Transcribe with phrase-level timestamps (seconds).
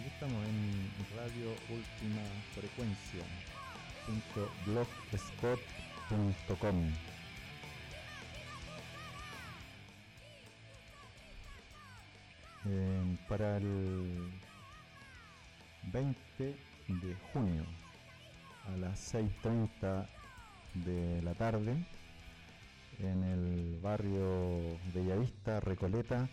[0.00, 2.24] aquí estamos en Radio Última
[2.54, 3.22] Frecuencia
[4.64, 6.92] blogspot.com
[12.66, 14.32] eh, para el
[15.92, 16.56] 20 de
[17.32, 17.64] junio
[18.72, 20.08] a las 6.30
[20.86, 21.76] de la tarde
[23.00, 26.30] en el barrio Bellavista, Recoleta,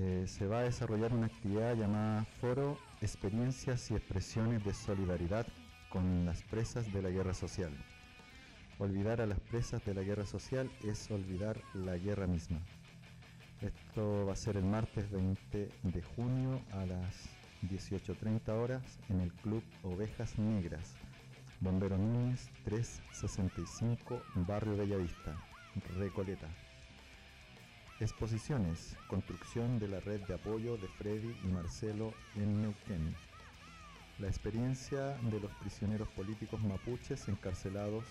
[0.00, 5.44] eh, se va a desarrollar una actividad llamada Foro Experiencias y Expresiones de Solidaridad
[5.90, 7.72] con las presas de la guerra social.
[8.78, 12.60] Olvidar a las presas de la guerra social es olvidar la guerra misma.
[13.60, 17.28] Esto va a ser el martes 20 de junio a las
[17.62, 20.94] 18.30 horas en el Club Ovejas Negras,
[21.58, 25.34] Bombero Núñez 365, Barrio Bellavista,
[25.96, 26.67] Recoleta.
[28.00, 33.12] Exposiciones, construcción de la red de apoyo de Freddy y Marcelo en Neuquén.
[34.20, 38.04] La experiencia de los prisioneros políticos mapuches encarcelados,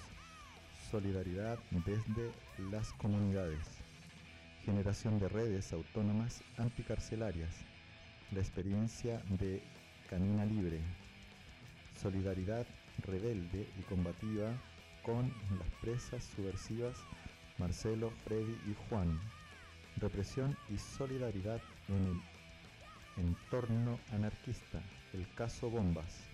[0.92, 2.34] solidaridad desde
[2.70, 3.66] las comunidades.
[4.66, 7.56] Generación de redes autónomas anticarcelarias.
[8.34, 9.64] La experiencia de
[10.10, 10.82] Camina Libre.
[11.96, 12.68] Solidaridad
[13.06, 14.52] rebelde y combativa
[15.02, 16.98] con las presas subversivas
[17.58, 19.18] Marcelo, Freddy y Juan
[20.00, 22.22] represión y solidaridad en
[23.18, 24.82] el entorno anarquista,
[25.14, 26.28] el caso Bombas,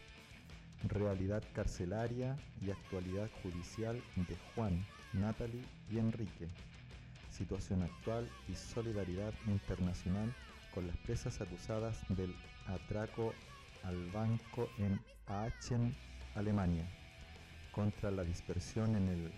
[0.90, 4.84] realidad carcelaria y actualidad judicial de Juan,
[5.14, 6.48] Natalie y Enrique,
[7.32, 10.34] situación actual y solidaridad internacional
[10.74, 12.34] con las presas acusadas del
[12.68, 13.34] atraco
[13.84, 15.94] al banco en Aachen,
[16.36, 16.86] Alemania,
[17.72, 19.32] contra la dispersión en el,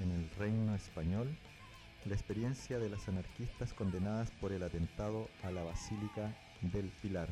[0.00, 1.28] en el reino español
[2.04, 7.28] la experiencia de las anarquistas condenadas por el atentado a la Basílica del Pilar.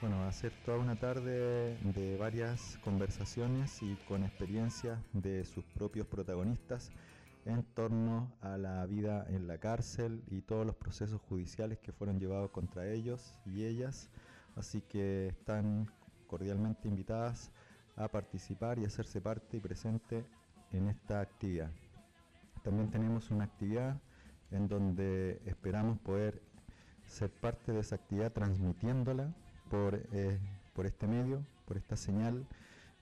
[0.00, 5.64] Bueno, va a ser toda una tarde de varias conversaciones y con experiencias de sus
[5.64, 6.92] propios protagonistas
[7.46, 12.18] en torno a la vida en la cárcel y todos los procesos judiciales que fueron
[12.18, 14.10] llevados contra ellos y ellas.
[14.56, 15.90] Así que están
[16.26, 17.50] cordialmente invitadas
[17.96, 20.24] a participar y hacerse parte y presente
[20.72, 21.70] en esta actividad.
[22.64, 24.00] También tenemos una actividad
[24.50, 26.42] en donde esperamos poder
[27.06, 29.34] ser parte de esa actividad transmitiéndola
[29.68, 30.38] por, eh,
[30.72, 32.46] por este medio, por esta señal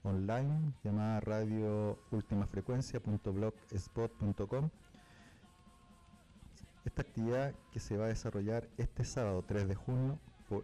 [0.03, 1.97] online llamada radio
[6.83, 10.19] Esta actividad que se va a desarrollar este sábado 3 de junio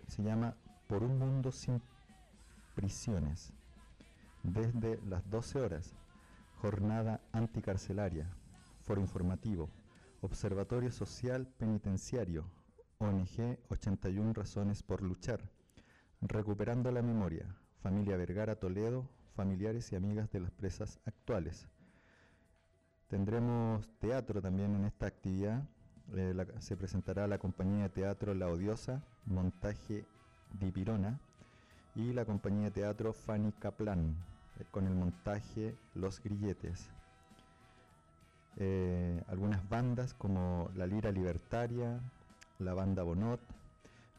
[0.07, 0.55] se llama
[0.87, 1.81] Por un mundo sin
[2.75, 3.53] prisiones,
[4.43, 5.93] desde las 12 horas,
[6.61, 8.27] jornada anticarcelaria,
[8.89, 9.69] Foro Informativo,
[10.21, 12.45] Observatorio Social Penitenciario,
[12.97, 15.47] ONG 81 Razones por Luchar,
[16.21, 21.67] Recuperando la Memoria, Familia Vergara Toledo, familiares y amigas de las presas actuales.
[23.09, 25.61] Tendremos teatro también en esta actividad.
[26.15, 30.03] Eh, se presentará la compañía de teatro La Odiosa, montaje
[30.59, 31.19] Dipirona,
[31.93, 34.15] y la compañía de teatro Fanny Kaplan,
[34.59, 36.89] eh, con el montaje Los Grilletes.
[38.61, 42.01] Eh, algunas bandas como la Lira Libertaria,
[42.59, 43.39] la banda Bonot,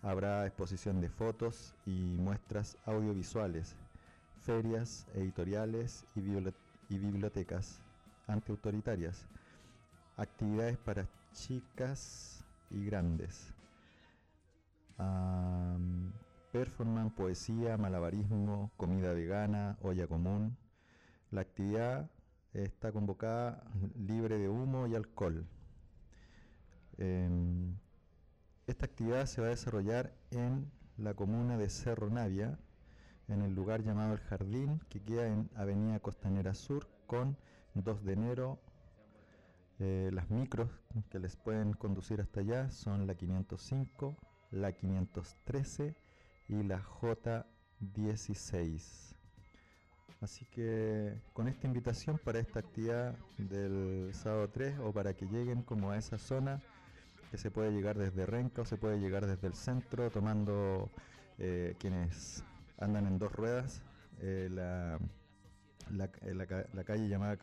[0.01, 3.77] habrá exposición de fotos y muestras audiovisuales,
[4.41, 6.23] ferias editoriales y,
[6.97, 7.83] bibliotecas
[8.27, 9.27] antiautoritarias,
[10.17, 13.53] actividades para chicas y grandes,
[16.51, 20.57] performance, poesía, malabarismo, comida vegana, olla común.
[21.31, 22.11] La actividad
[22.55, 23.63] está convocada
[23.97, 25.47] libre de humo y alcohol.
[26.99, 27.77] Em,
[28.67, 32.59] esta actividad se va a desarrollar en la comuna de Cerro Navia,
[33.29, 37.37] en el lugar llamado El Jardín, que queda en Avenida Costanera Sur, con
[37.75, 38.61] 2 de enero.
[39.79, 40.69] Eh, las micros
[41.09, 44.17] que les pueden conducir hasta allá son la 505,
[44.51, 45.97] la 513
[46.49, 49.20] y la J16.
[50.21, 55.63] Así que con esta invitación para esta actividad del sábado 3 o para que lleguen
[55.63, 56.61] como a esa zona
[57.31, 60.91] que se puede llegar desde Renca o se puede llegar desde el centro tomando
[61.39, 62.45] eh, quienes
[62.79, 63.83] andan en dos ruedas
[64.21, 64.99] eh, la,
[65.91, 67.39] la, calle llamada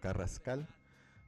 [0.00, 0.68] Carrascal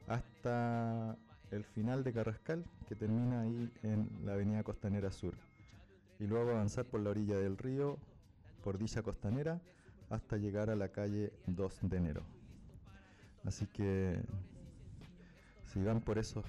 [0.06, 1.16] hasta
[1.50, 5.34] el final de Carrascal que termina ahí en la avenida Costanera Sur.
[6.20, 7.96] Y luego avanzar por la orilla del río
[8.62, 9.60] por Dicha Costanera
[10.10, 12.22] hasta llegar a la calle 2 de enero.
[13.44, 14.20] Así que
[15.72, 16.44] si van por esos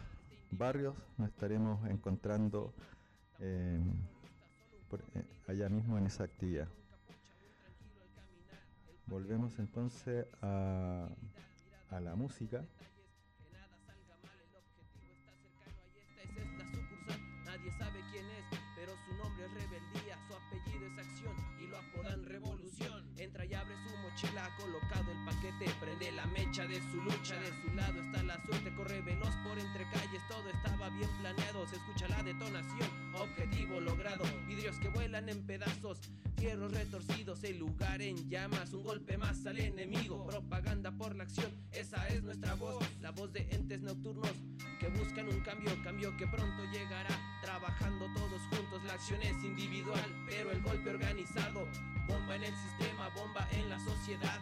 [0.52, 2.74] barrios nos estaremos encontrando
[3.40, 3.84] em,
[4.90, 6.68] por, eh, allá mismo en esa actividad.
[9.08, 11.10] Volvemos entonces a
[12.02, 12.64] la música.
[23.50, 27.52] y abre su mochila, ha colocado el paquete, prende la mecha de su lucha, de
[27.62, 31.76] su lado está la suerte, corre veloz por entre calles, todo estaba bien planeado, se
[31.76, 36.00] escucha la detonación, objetivo logrado, vidrios que vuelan en pedazos,
[36.38, 41.52] fierros retorcidos, el lugar en llamas, un golpe más al enemigo, propaganda por la acción,
[41.72, 44.32] esa es nuestra voz, la voz de entes nocturnos
[44.80, 47.35] que buscan un cambio, cambio que pronto llegará.
[47.46, 51.68] Trabajando todos juntos, la acción es individual, pero el golpe organizado.
[52.08, 54.40] Bomba en el sistema, bomba en la sociedad.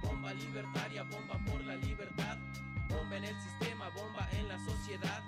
[0.00, 2.38] Bomba libertaria, bomba por la libertad.
[2.88, 5.20] Bomba en el sistema, bomba en la sociedad.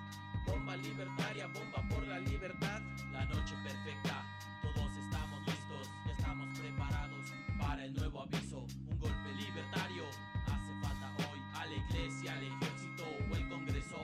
[0.46, 2.80] Bomba libertaria, bomba por la libertad.
[3.10, 4.24] La noche perfecta,
[4.62, 8.58] todos estamos listos, estamos preparados para el nuevo aviso.
[8.88, 10.04] Un golpe libertario
[10.46, 14.00] hace falta hoy a la iglesia, al ejército o el congreso.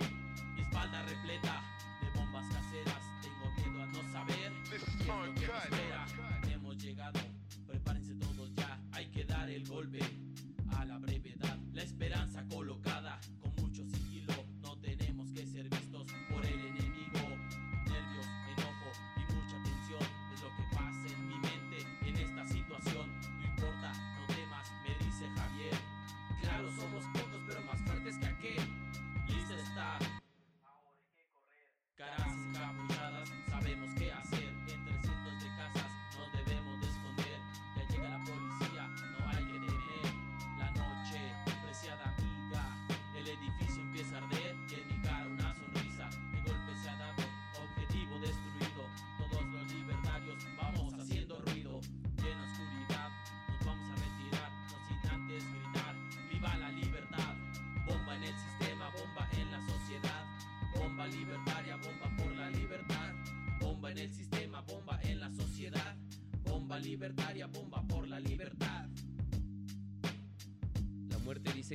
[0.56, 1.51] Mi espalda repleta
[5.52, 5.91] Good.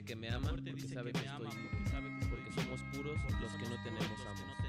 [0.04, 4.26] que me ama porque sabe que estoy puro, porque somos puros los que no tenemos
[4.28, 4.67] amos.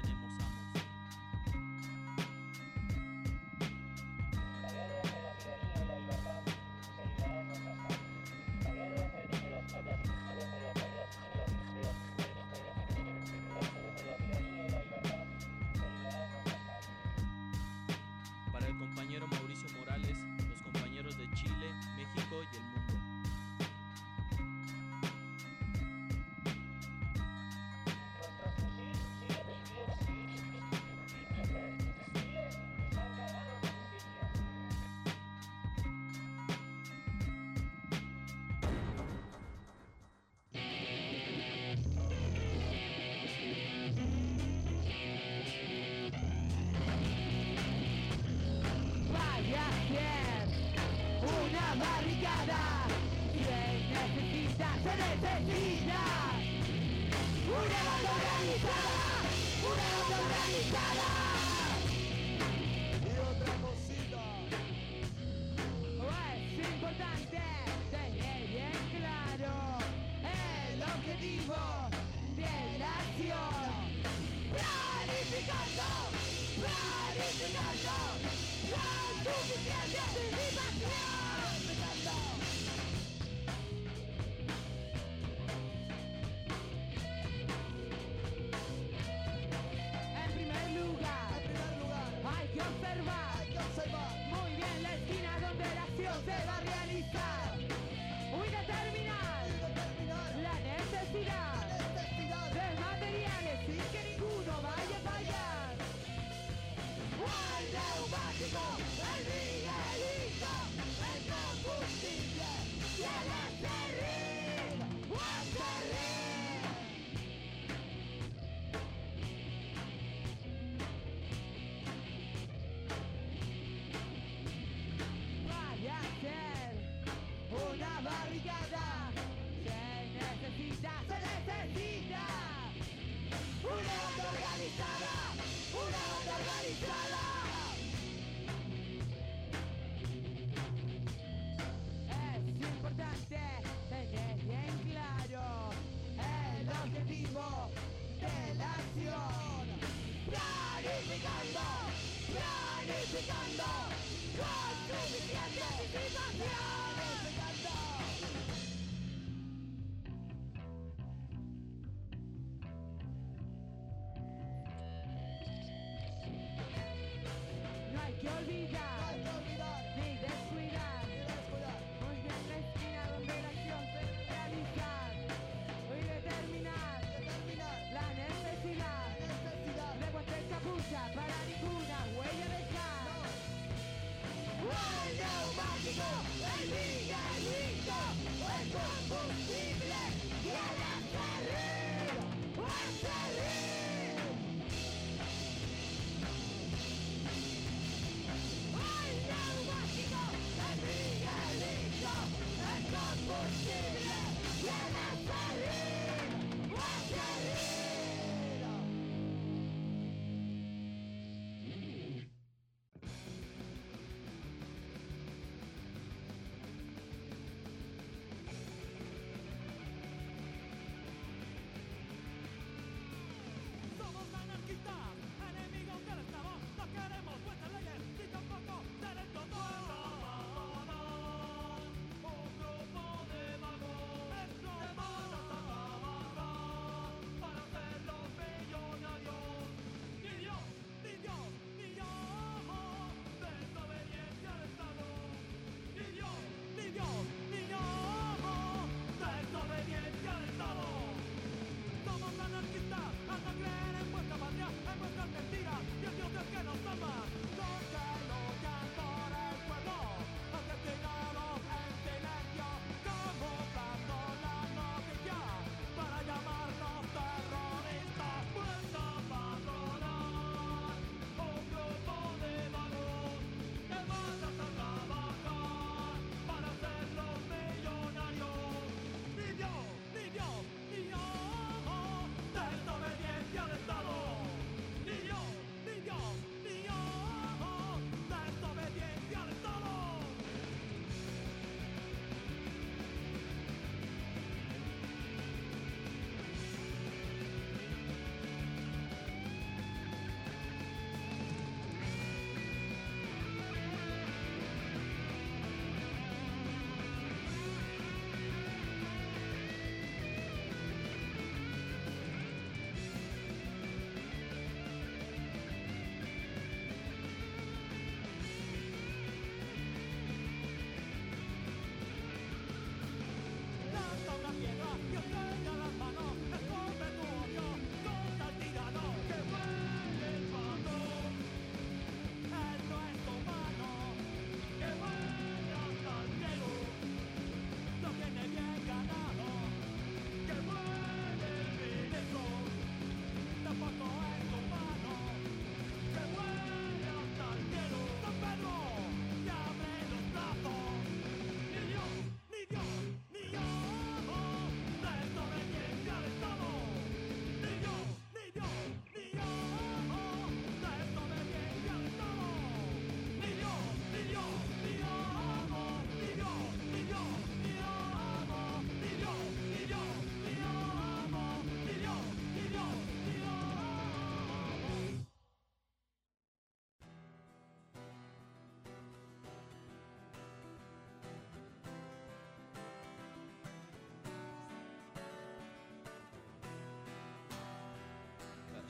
[60.71, 61.08] Shadow!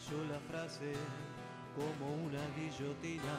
[0.09, 0.93] cayó la frase
[1.75, 3.37] como una guillotina,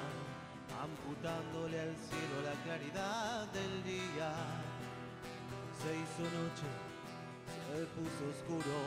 [0.80, 4.32] amputándole al cielo la claridad del día.
[5.82, 6.68] Se hizo noche,
[7.66, 8.78] se puso oscuro,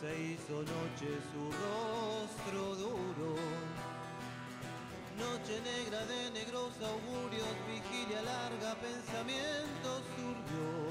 [0.00, 3.36] se hizo noche su rostro duro.
[5.18, 10.83] Noche negra de negros augurios, vigilia larga, pensamiento surgió.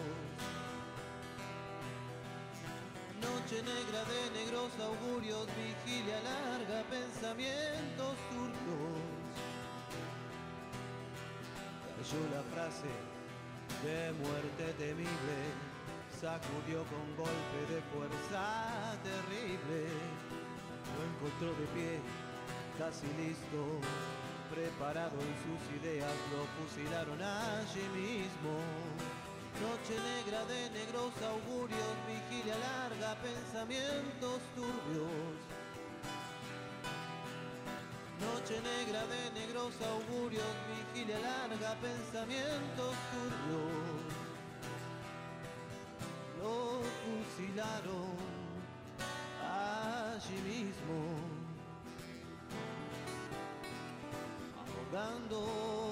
[3.43, 9.03] noche negra de negros augurios, vigilia larga, pensamientos turcos.
[11.97, 12.87] Cayó la frase
[13.83, 15.39] de muerte temible,
[16.21, 19.91] sacudió con golpe de fuerza terrible.
[20.95, 21.99] Lo encontró de pie,
[22.79, 23.61] casi listo,
[24.53, 29.12] preparado en sus ideas, lo fusilaron allí mismo.
[29.63, 35.37] Noche negra de negros augurios, vigilia larga, pensamientos turbios.
[38.19, 40.53] Noche negra de negros augurios,
[40.93, 44.11] vigilia larga, pensamientos turbios.
[46.39, 48.17] Lo fusilaron
[49.39, 50.99] allí mismo,
[54.59, 55.82] ahogando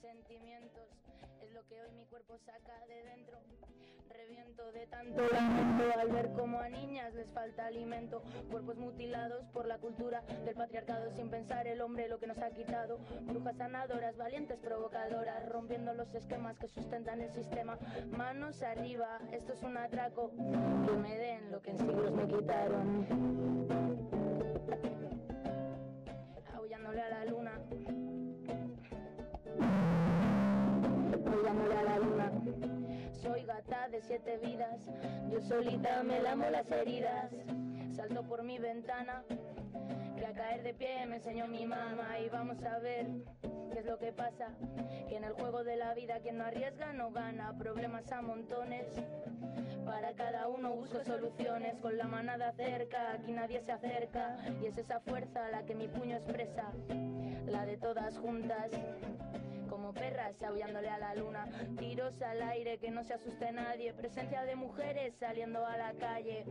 [0.00, 0.88] sentimientos,
[1.42, 3.38] es lo que hoy mi cuerpo saca de dentro,
[4.08, 9.66] reviento de tanto lamento al ver como a niñas les falta alimento, cuerpos mutilados por
[9.66, 14.16] la cultura del patriarcado sin pensar el hombre lo que nos ha quitado, brujas sanadoras,
[14.16, 17.78] valientes provocadoras, rompiendo los esquemas que sustentan el sistema,
[18.10, 23.89] manos arriba, esto es un atraco, que me den lo que en siglos me quitaron.
[33.90, 34.80] De siete vidas,
[35.30, 37.30] yo solita me lamo las heridas.
[37.96, 39.24] Salto por mi ventana,
[40.20, 43.06] que a caer de pie me enseñó mi mamá y vamos a ver
[43.72, 44.48] qué es lo que pasa.
[45.08, 48.86] Que en el juego de la vida quien no arriesga no gana, problemas a montones.
[49.86, 54.76] Para cada uno busco soluciones con la manada cerca, aquí nadie se acerca y es
[54.76, 56.70] esa fuerza la que mi puño expresa,
[57.46, 58.70] la de todas juntas.
[59.70, 64.42] Como perras aullándole a la luna, tiros al aire que no se asuste nadie, presencia
[64.42, 66.44] de mujeres saliendo a la calle.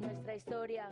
[0.00, 0.88] Nuestra historia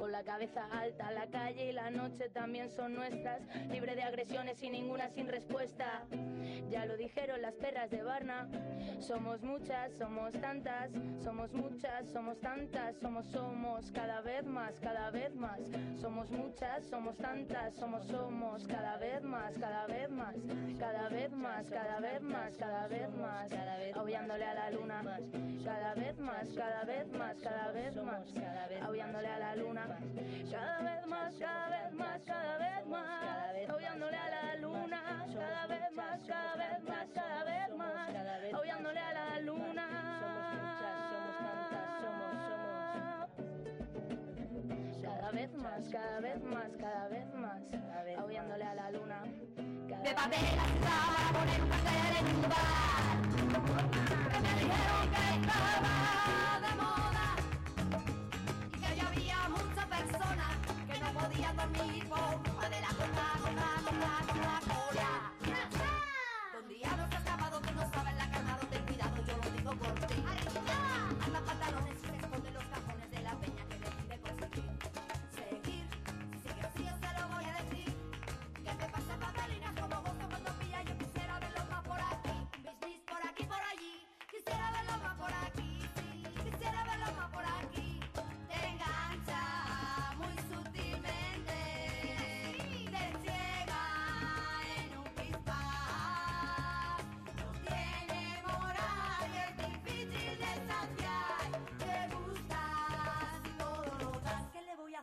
[0.00, 4.62] con la cabeza alta, la calle y la noche también son nuestras, libre de agresiones
[4.62, 6.06] y ninguna sin respuesta.
[6.70, 8.48] Ya lo dijeron las perras de Barna,
[9.00, 10.90] somos muchas, somos tantas,
[11.22, 15.60] somos muchas, somos tantas, somos, somos cada vez más, cada vez más,
[16.00, 20.34] somos muchas, somos tantas, somos, somos cada vez más, cada vez más,
[20.78, 23.50] cada vez más, cada vez más, cada vez más,
[23.94, 25.02] aullándole a la luna,
[25.64, 28.26] cada vez más, cada vez más, cada vez más,
[28.82, 29.89] aullándole a la luna,
[30.50, 35.92] cada vez más, cada vez más, cada vez más, aullándole a la luna, cada vez
[35.94, 39.86] más, cada vez más, cada vez más, aullándole a la luna.
[45.02, 47.62] Cada vez más, cada vez más, cada vez más,
[48.18, 49.22] aullándole a la luna.
[49.88, 50.38] Cada De papel
[50.82, 52.42] para poner un cartel en un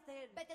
[0.07, 0.46] hacer?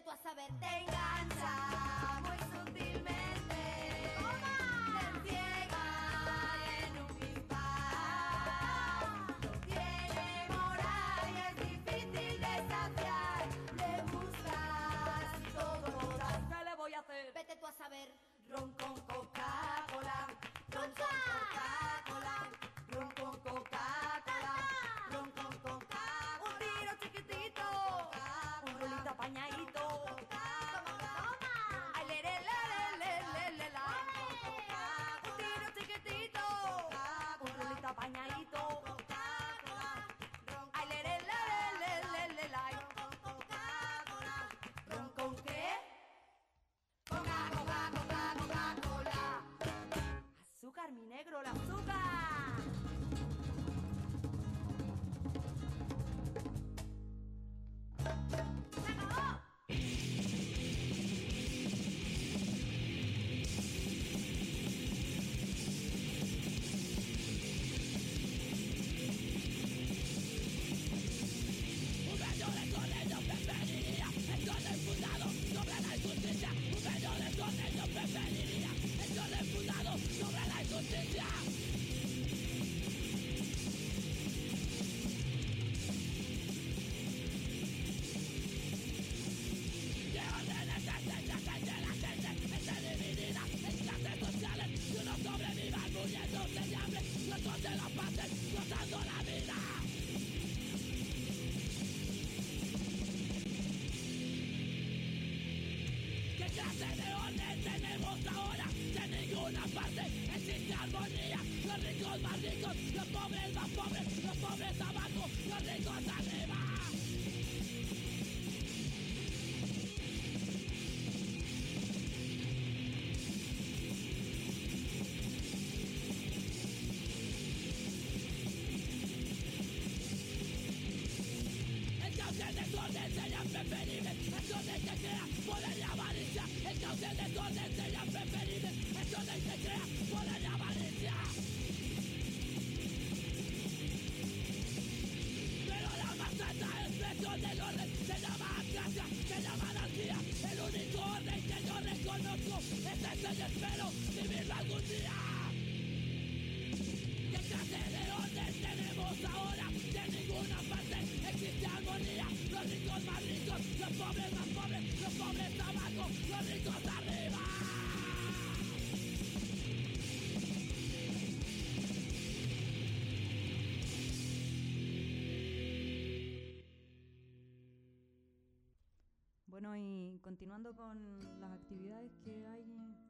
[180.43, 182.63] Continuando con las actividades que hay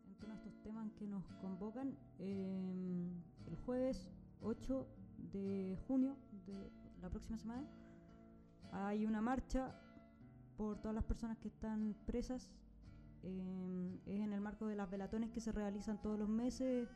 [0.07, 3.11] en torno a estos temas que nos convocan, eh,
[3.47, 4.11] el jueves
[4.42, 4.87] 8
[5.33, 7.66] de junio de la próxima semana
[8.71, 9.75] hay una marcha
[10.59, 12.51] por todas las personas que están presas.
[13.23, 16.87] eh, es en el marco de las velatones que se realizan todos los meses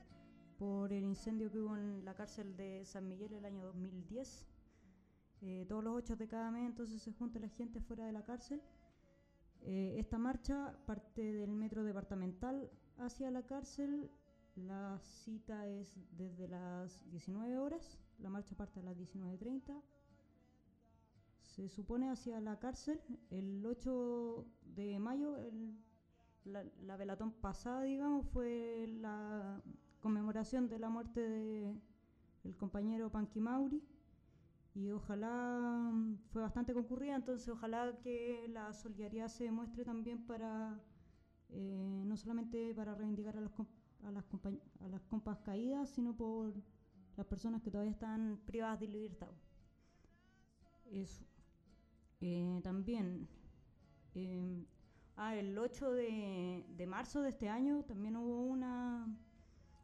[0.59, 4.47] por el incendio que hubo en la cárcel de San Miguel el año 2010.
[5.41, 8.23] Eh, todos los 8 de cada mes entonces se junta la gente fuera de la
[8.23, 8.61] cárcel.
[9.69, 14.09] Eh, esta marcha parte del metro departamental hacia la cárcel.
[14.55, 17.99] La cita es desde las 19 horas.
[18.21, 19.83] La marcha parte a las 19.30.
[21.41, 23.01] Se supone hacia la cárcel
[23.31, 25.37] el 8 de mayo.
[26.45, 29.61] la, la velatón pasada, digamos, fue la
[30.01, 31.75] conmemoración de la muerte de
[32.45, 33.83] el compañero Panqui Mauri
[34.77, 40.79] y ojalá mm, fue bastante concurrida, entonces ojalá que la solidaridad se demuestre también para
[41.49, 43.53] eh, no solamente para reivindicar a, los
[44.05, 44.25] a, las
[44.81, 46.53] a las compas caídas, sino por
[47.17, 49.31] las personas que todavía están privadas de libertad.
[50.93, 51.25] Eso.
[52.21, 53.27] Eh, también,
[54.15, 54.67] eh,
[55.17, 59.09] ah, el 8 de, de marzo de este año también hubo una,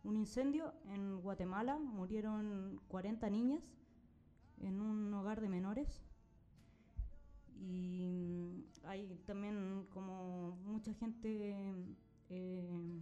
[0.05, 3.73] un incendio en Guatemala, murieron 40 niñas
[4.63, 6.03] en un hogar de menores.
[7.61, 11.55] Y mm, hay también como mucha gente
[12.31, 13.01] eh,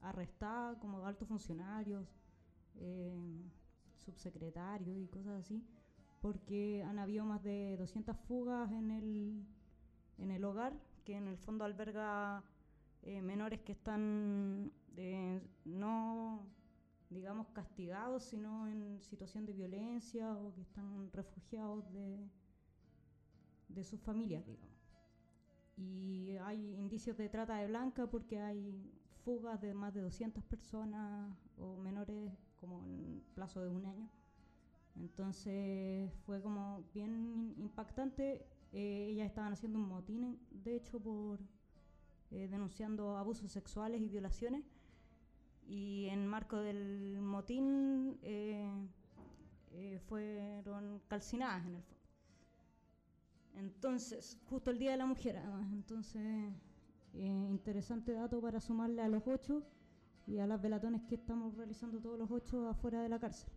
[0.00, 2.06] arrestada, como altos funcionarios,
[2.76, 3.16] eh,
[4.04, 5.64] subsecretarios y cosas así,
[6.20, 9.46] porque han habido más de 200 fugas en el,
[10.18, 12.42] en el hogar, que en el fondo alberga
[13.02, 14.72] eh, menores que están
[15.64, 16.44] no
[17.12, 22.28] digamos, castigados, sino en situación de violencia o que están refugiados de,
[23.68, 24.72] de sus familias, digamos.
[25.76, 28.92] Y hay indicios de trata de blanca porque hay
[29.24, 34.08] fugas de más de 200 personas o menores como en plazo de un año.
[34.96, 38.46] Entonces fue como bien impactante.
[38.72, 41.40] Eh, ellas estaban haciendo un motín, de hecho, por
[42.30, 44.64] eh, denunciando abusos sexuales y violaciones
[45.66, 48.70] y en marco del motín eh,
[49.72, 52.02] eh, fueron calcinadas en el fondo.
[53.56, 56.52] Entonces, justo el Día de la Mujer, además, entonces,
[57.14, 59.62] eh, interesante dato para sumarle a los ocho
[60.26, 63.50] y a las velatones que estamos realizando todos los ocho afuera de la cárcel.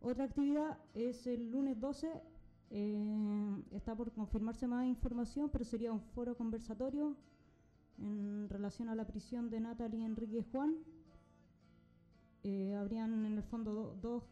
[0.00, 2.22] Otra actividad es el lunes 12,
[2.70, 7.16] eh, está por confirmarse más información, pero sería un foro conversatorio
[7.98, 10.76] en relación a la prisión de Natalie Enrique Juan,
[12.44, 14.24] eh, habrían en el fondo do- dos,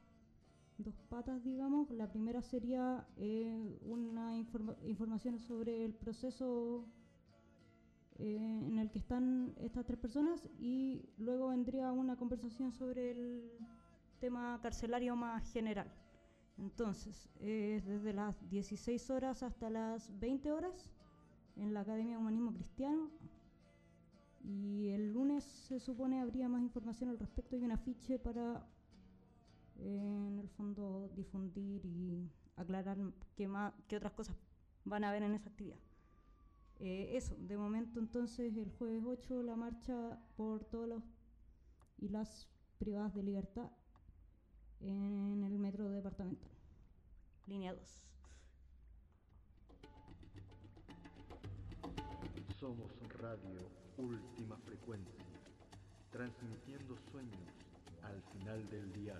[0.78, 1.90] dos patas, digamos.
[1.90, 6.86] La primera sería eh, una informa- información sobre el proceso
[8.18, 13.50] eh, en el que están estas tres personas y luego vendría una conversación sobre el
[14.20, 15.90] tema carcelario más general.
[16.58, 20.90] Entonces, es desde las 16 horas hasta las 20 horas
[21.56, 23.10] en la Academia de Humanismo Cristiano.
[24.48, 28.64] Y el lunes se supone habría más información al respecto y un afiche para,
[29.76, 32.96] eh, en el fondo, difundir y aclarar
[33.34, 34.36] qué, más, qué otras cosas
[34.84, 35.78] van a haber en esa actividad.
[36.78, 41.02] Eh, eso, de momento entonces el jueves 8 la marcha por todos los
[41.98, 42.46] y las
[42.78, 43.72] privadas de libertad
[44.80, 46.50] en el metro departamental.
[47.46, 48.02] Línea 2.
[52.60, 55.24] Somos Radio Última Frecuencia,
[56.10, 57.48] transmitiendo sueños
[58.02, 59.18] al final del día.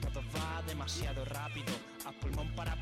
[0.00, 1.72] Todo va demasiado rápido,
[2.06, 2.80] a pulmón para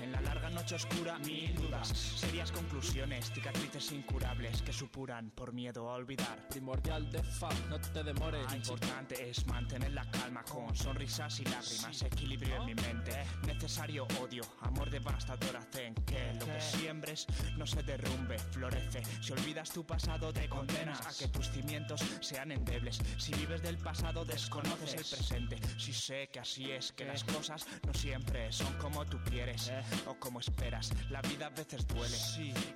[0.00, 1.88] En la larga noche oscura, mil dudas.
[1.88, 6.48] Serias conclusiones, cicatrices incurables que supuran por miedo a olvidar.
[6.48, 8.46] Primordial de fa, no te demores.
[8.48, 13.12] Ah, importante es mantener la calma con sonrisas y lágrimas, equilibrio en mi mente.
[13.46, 19.02] Necesario odio, amor devastador hacen que lo que siembres no se derrumbe, florece.
[19.20, 23.00] Si olvidas tu pasado, te condenas a que tus cimientos sean endebles.
[23.16, 25.58] Si vives del pasado, desconoces el presente.
[25.78, 29.72] Si sé que así es, que las cosas no siempre son como tú quieres
[30.06, 30.92] o como esperas.
[31.10, 32.16] La vida a veces duele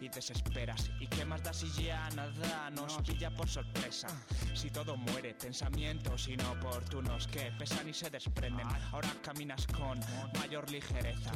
[0.00, 0.90] y desesperas.
[1.00, 4.08] ¿Y qué más da si ya nada nos pilla por sorpresa?
[4.54, 8.66] Si todo muere, pensamientos inoportunos que pesan y se desprenden.
[8.92, 10.00] Ahora caminas con
[10.38, 11.32] mayor ligereza.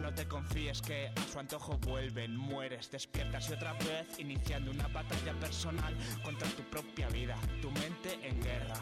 [0.00, 4.88] No te confíes que a su antojo vuelven, mueres, despiertas y otra vez iniciando una
[4.88, 8.74] batalla personal contra tu propia vida, tu mente en guerra.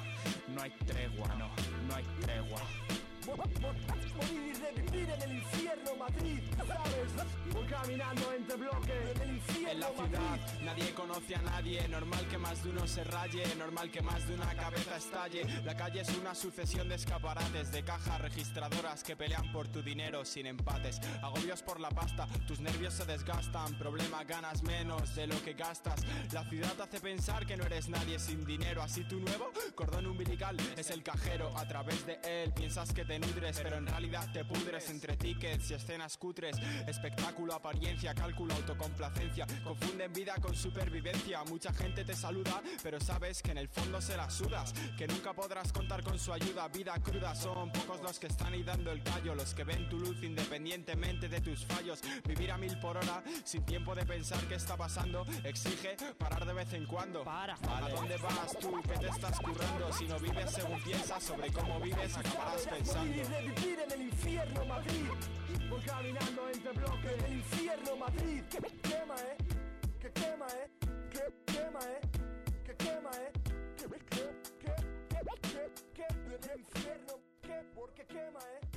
[0.48, 1.50] No hay tregua, no,
[1.86, 2.62] no hay tregua.
[3.36, 7.52] Morir y revivir en el infierno Madrid, ¿sabes?
[7.52, 10.04] Voy caminando entre bloques en el infierno En la Madrid.
[10.06, 14.26] ciudad nadie conoce a nadie, normal que más de uno se raye, normal que más
[14.26, 15.44] de una cabeza estalle.
[15.64, 20.24] La calle es una sucesión de escaparates, de cajas registradoras que pelean por tu dinero
[20.24, 20.98] sin empates.
[21.22, 26.00] Agobios por la pasta, tus nervios se desgastan, problema ganas menos de lo que gastas.
[26.32, 30.06] La ciudad te hace pensar que no eres nadie sin dinero, así tu nuevo cordón
[30.06, 31.56] umbilical es el cajero.
[31.58, 33.17] A través de él piensas que te
[33.62, 36.56] pero en realidad te pudres entre tickets y escenas cutres.
[36.86, 39.46] Espectáculo, apariencia, cálculo, autocomplacencia.
[39.64, 41.42] Confunden vida con supervivencia.
[41.44, 44.72] Mucha gente te saluda, pero sabes que en el fondo se la sudas.
[44.96, 46.68] Que nunca podrás contar con su ayuda.
[46.68, 49.34] Vida cruda, son pocos los que están ahí dando el callo.
[49.34, 52.00] Los que ven tu luz independientemente de tus fallos.
[52.26, 55.26] Vivir a mil por hora, sin tiempo de pensar qué está pasando.
[55.44, 57.24] Exige parar de vez en cuando.
[57.24, 57.54] Para.
[57.54, 58.80] ¿A dónde vas tú?
[58.82, 59.92] ¿Qué te estás currando?
[59.92, 63.07] Si no vives según piensas sobre cómo vives, acabarás pensando.
[63.08, 65.06] Y revivir en el infierno Madrid.
[65.70, 68.42] Voy caminando entre bloques en el infierno Madrid.
[68.50, 69.36] Que quema, eh.
[69.98, 70.70] Que quema, eh.
[71.10, 72.00] Que quema, eh.
[72.64, 73.32] Que quema, eh.
[73.76, 74.24] Que, que, que,
[74.60, 74.74] que,
[75.48, 77.14] que, que, el infierno.
[77.42, 78.67] Que, porque quema, eh.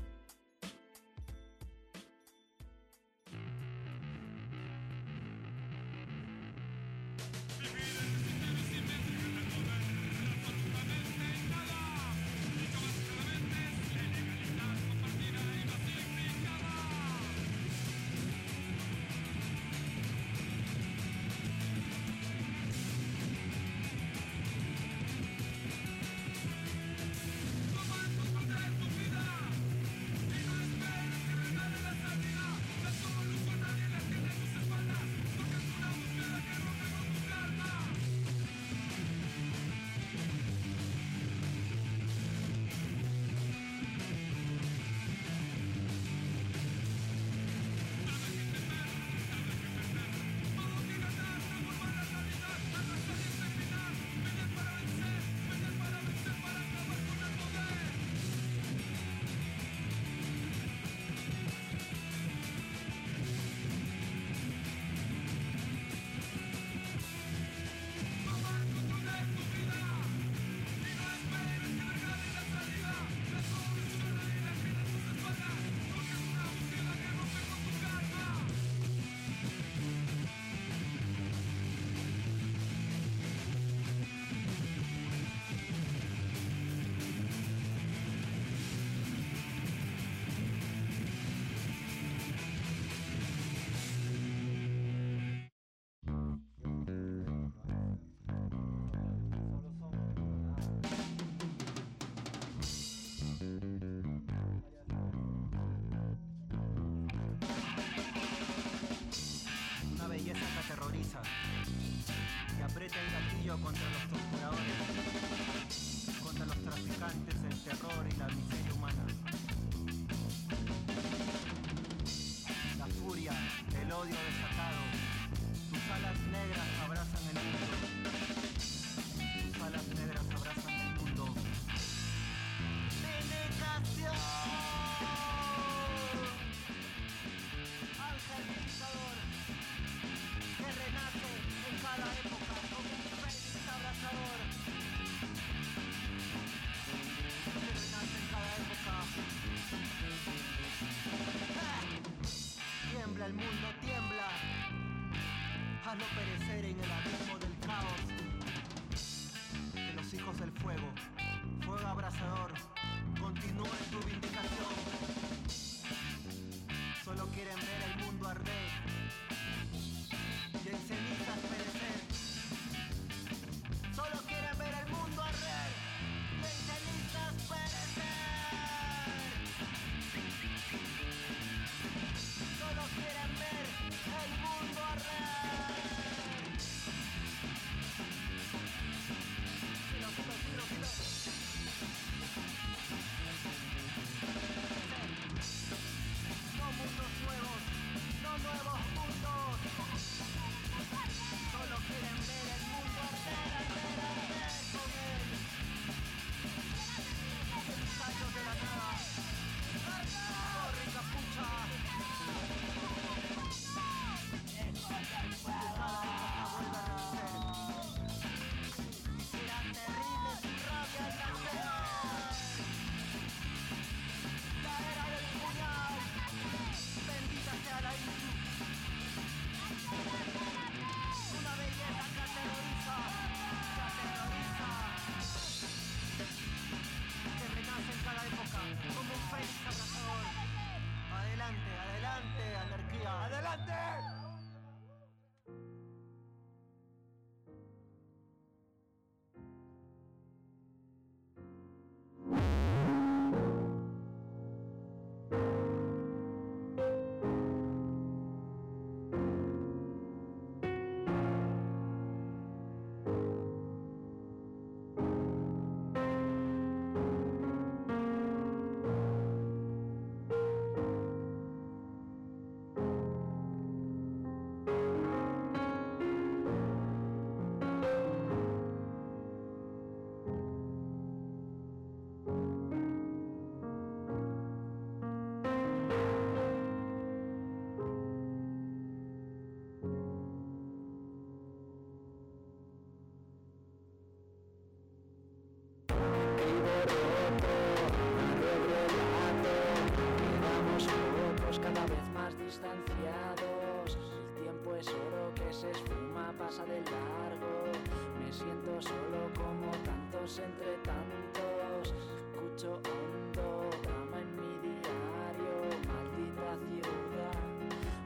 [302.52, 303.98] distanciados.
[304.36, 307.72] El tiempo es oro que se esfuma, pasa de largo.
[308.20, 311.94] Me siento solo como tantos entre tantos.
[312.34, 315.56] Escucho hondo, drama en mi diario.
[315.88, 317.40] Maldita ciudad,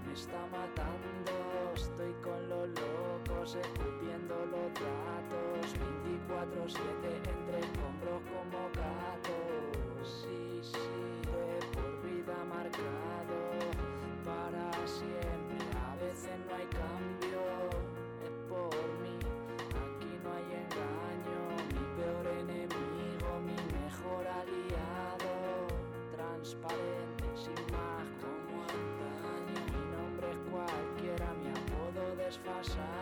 [0.06, 1.34] me está matando.
[1.74, 5.74] Estoy con los locos, escupiendo los datos.
[6.30, 7.15] 24-7
[32.46, 32.95] 发傻。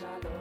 [0.00, 0.37] Luz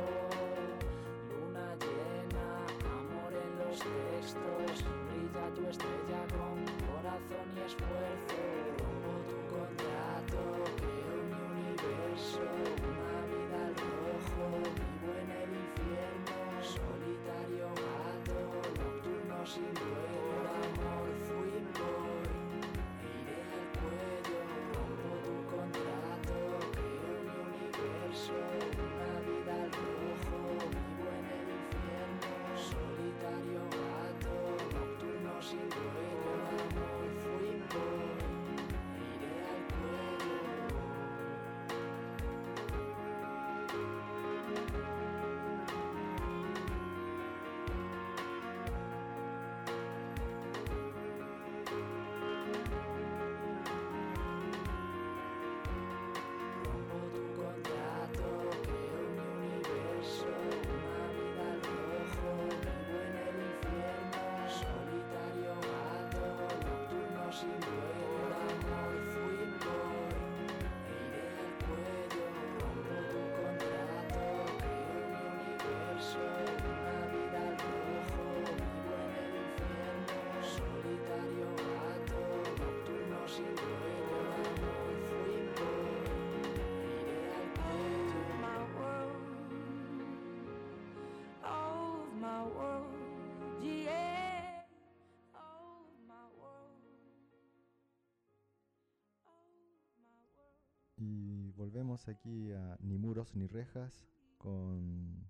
[101.58, 104.06] volvemos aquí a Ni muros ni rejas
[104.38, 105.28] con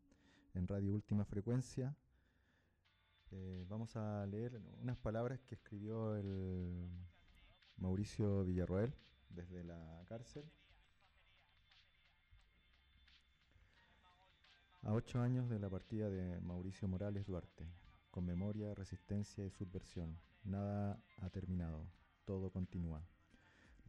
[0.54, 1.96] en Radio Última Frecuencia.
[3.32, 6.90] Eh, vamos a leer unas palabras que escribió el
[7.78, 8.94] Mauricio Villarroel
[9.30, 10.44] desde la cárcel.
[14.82, 17.68] A ocho años de la partida de Mauricio Morales Duarte,
[18.12, 21.86] con memoria, resistencia y subversión, nada ha terminado,
[22.26, 23.02] todo continúa.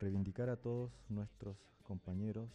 [0.01, 2.49] Reivindicar a todos nuestros compañeros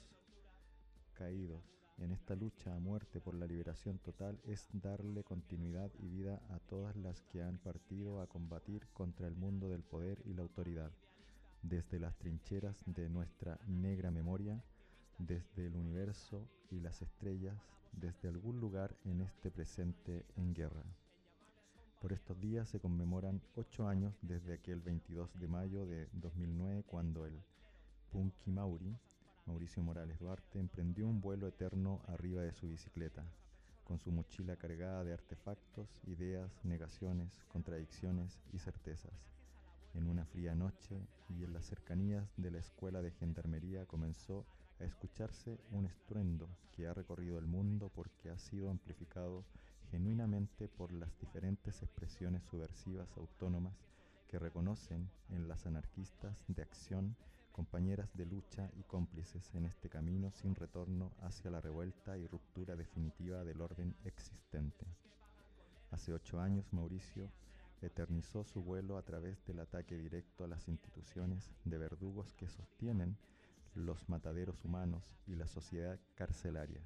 [1.14, 1.62] caídos
[1.98, 6.60] en esta lucha a muerte por la liberación total es darle continuidad y vida a
[6.60, 10.92] todas las que han partido a combatir contra el mundo del poder y la autoridad,
[11.62, 14.64] desde las trincheras de nuestra negra memoria,
[15.18, 17.58] desde el universo y las estrellas,
[17.92, 20.86] desde algún lugar en este presente en guerra.
[22.04, 27.26] Por estos días se conmemoran ocho años desde aquel 22 de mayo de 2009 cuando
[27.26, 27.42] el
[28.12, 28.94] Punky Mauri,
[29.46, 33.24] Mauricio Morales Duarte, emprendió un vuelo eterno arriba de su bicicleta,
[33.86, 39.14] con su mochila cargada de artefactos, ideas, negaciones, contradicciones y certezas.
[39.94, 44.46] En una fría noche y en las cercanías de la escuela de gendarmería comenzó
[44.82, 49.46] a escucharse un estruendo que ha recorrido el mundo porque ha sido amplificado
[49.94, 53.76] genuinamente por las diferentes expresiones subversivas autónomas
[54.28, 57.16] que reconocen en las anarquistas de acción
[57.52, 62.76] compañeras de lucha y cómplices en este camino sin retorno hacia la revuelta y ruptura
[62.76, 64.88] definitiva del orden existente.
[65.92, 67.30] Hace ocho años Mauricio
[67.84, 73.16] eternizó su vuelo a través del ataque directo a las instituciones de verdugos que sostienen
[73.76, 76.82] los mataderos humanos y la sociedad carcelaria,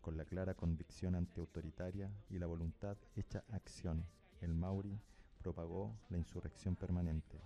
[0.00, 4.04] con la clara convicción antiautoritaria y la voluntad hecha acción.
[4.40, 4.98] El Mauri
[5.38, 7.40] propagó la insurrección permanente.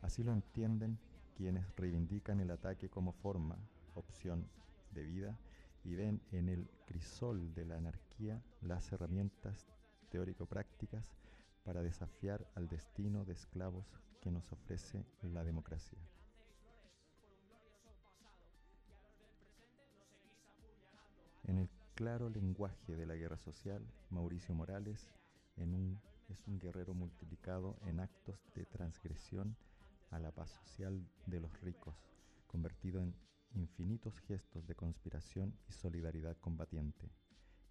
[0.00, 0.98] Así lo entienden
[1.36, 3.56] quienes reivindican el ataque como forma,
[3.94, 4.46] opción
[4.90, 5.38] de vida
[5.84, 9.66] y ven en el crisol de la anarquía las herramientas
[10.10, 11.04] teórico-prácticas
[11.64, 13.86] para desafiar al destino de esclavos
[14.20, 15.98] que nos ofrece la democracia.
[21.44, 25.10] En el claro lenguaje de la guerra social, Mauricio Morales
[25.56, 29.56] en un- es un guerrero multiplicado en actos de transgresión
[30.10, 31.94] a la paz social de los ricos,
[32.46, 33.14] convertido en
[33.54, 37.10] infinitos gestos de conspiración y solidaridad combatiente,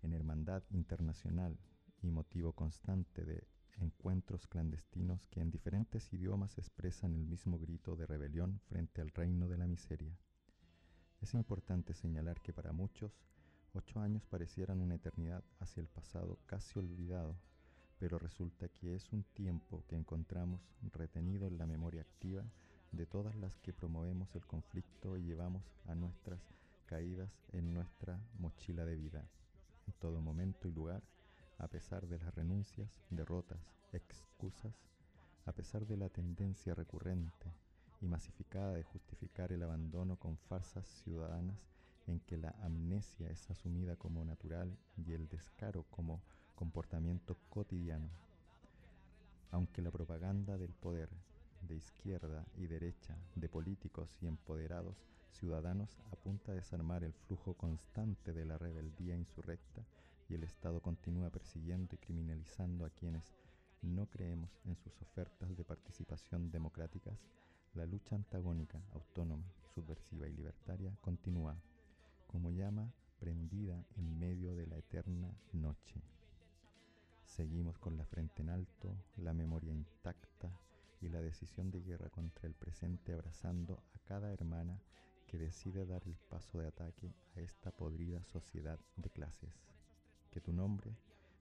[0.02, 1.58] en hermandad internacional
[2.02, 3.48] y motivo constante de
[3.78, 9.48] encuentros clandestinos que en diferentes idiomas expresan el mismo grito de rebelión frente al reino
[9.48, 10.16] de la miseria.
[11.22, 13.12] Es importante señalar que para muchos,
[13.74, 17.36] ocho años parecieran una eternidad hacia el pasado casi olvidado,
[18.00, 20.62] pero resulta que es un tiempo que encontramos
[20.94, 22.44] retenido en la memoria activa
[22.92, 26.42] de todas las que promovemos el conflicto y llevamos a nuestras
[26.86, 29.26] caídas en nuestra mochila de vida.
[29.88, 31.02] En todo momento y lugar
[31.62, 33.62] a pesar de las renuncias, derrotas,
[33.94, 34.74] excusas,
[35.46, 37.54] a pesar de la tendencia recurrente
[38.02, 41.68] y masificada de justificar el abandono con farsas ciudadanas
[42.08, 46.22] en que la amnesia es asumida como natural y el descaro como
[46.56, 48.10] comportamiento cotidiano.
[49.52, 51.10] Aunque la propaganda del poder,
[51.62, 54.98] de izquierda y derecha, de políticos y empoderados
[55.32, 59.82] ciudadanos apunta a desarmar el flujo constante de la rebeldía insurrecta
[60.30, 63.34] y el Estado continúa persiguiendo y criminalizando a quienes
[63.82, 67.18] no creemos en sus ofertas de participación democráticas,
[67.74, 71.56] la lucha antagónica, autónoma, subversiva y libertaria continúa
[72.32, 76.02] como llama prendida en medio de la eterna noche.
[77.26, 80.50] Seguimos con la frente en alto, la memoria intacta
[81.02, 84.80] y la decisión de guerra contra el presente abrazando a cada hermana
[85.28, 89.54] que decide dar el paso de ataque a esta podrida sociedad de clases.
[90.32, 90.92] Que tu nombre,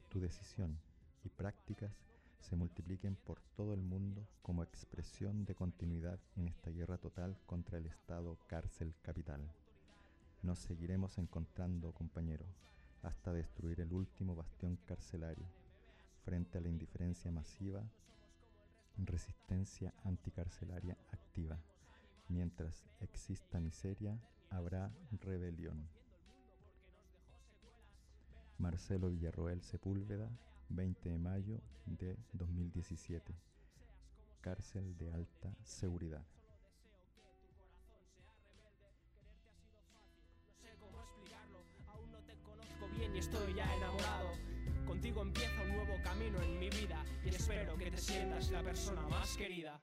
[0.09, 0.79] tu decisión
[1.25, 1.93] y prácticas
[2.41, 7.79] se multipliquen por todo el mundo como expresión de continuidad en esta guerra total contra
[7.79, 9.41] el Estado cárcel capital.
[10.43, 12.47] Nos seguiremos encontrando, compañero,
[13.03, 15.47] hasta destruir el último bastión carcelario.
[16.25, 17.83] Frente a la indiferencia masiva,
[18.97, 21.59] resistencia anticarcelaria activa.
[22.29, 24.19] Mientras exista miseria,
[24.51, 25.89] habrá rebelión.
[28.59, 30.31] Marcelo Villarroel Sepúlveda,
[30.69, 33.35] 20 de mayo de 2017.
[34.41, 36.25] Cárcel de alta seguridad.
[43.15, 44.31] Y estoy ya enamorado.
[44.87, 49.03] Contigo empieza un nuevo camino en mi vida y espero que te sientas la persona
[49.09, 49.81] más querida.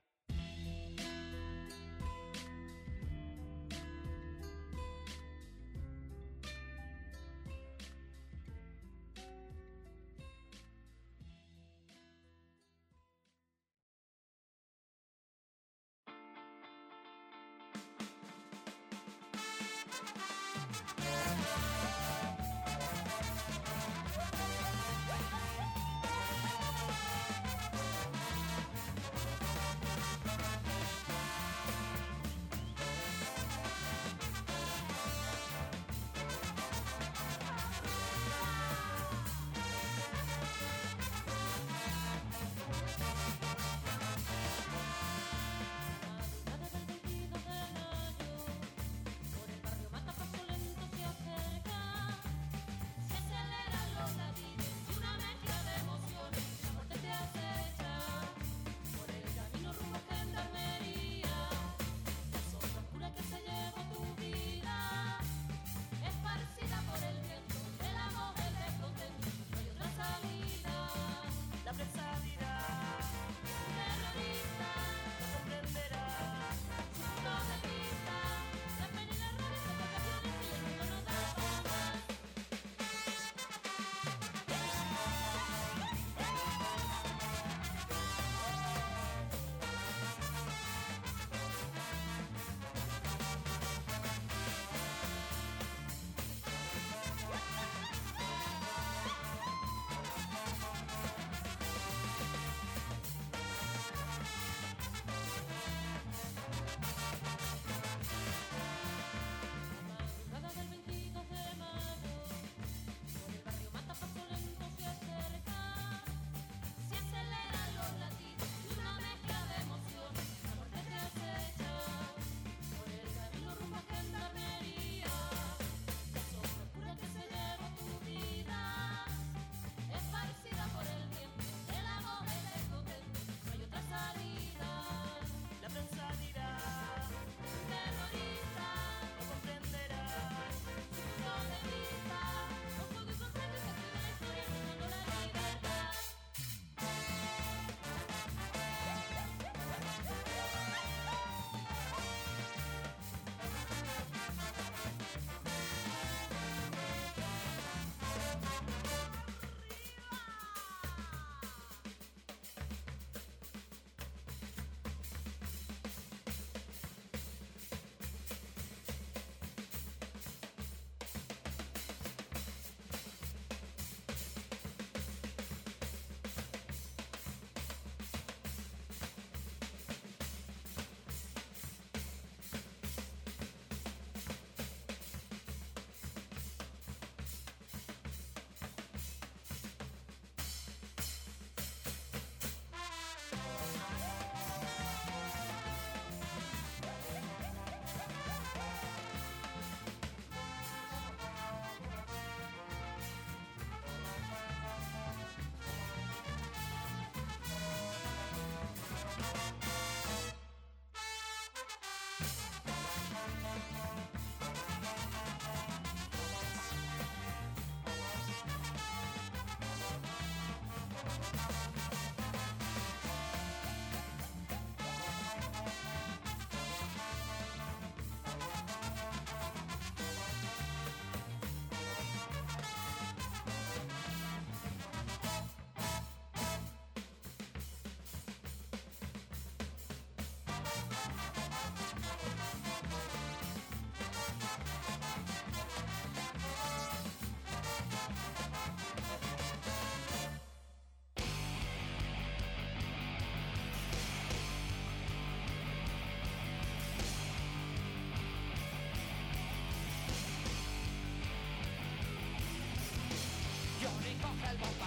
[264.21, 264.86] coge el bomba.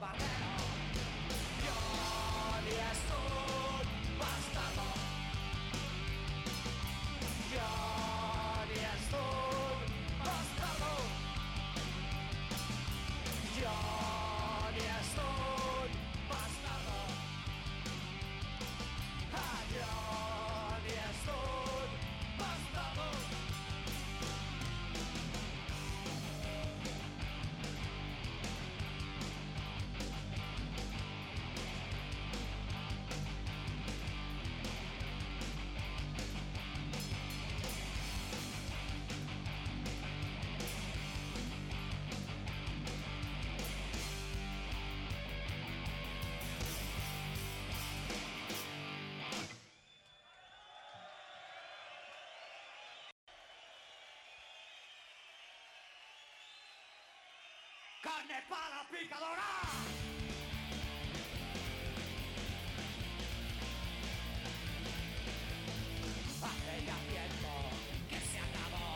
[0.00, 0.26] battle.
[1.62, 3.05] You're the
[58.06, 59.50] carne para la picadora.
[66.46, 67.52] hace ya tiempo
[68.10, 68.94] que se acabó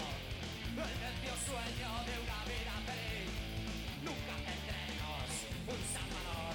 [0.86, 3.30] el necio sueño de una vida feliz.
[4.06, 5.26] Nunca tendremos
[5.74, 6.54] un salvador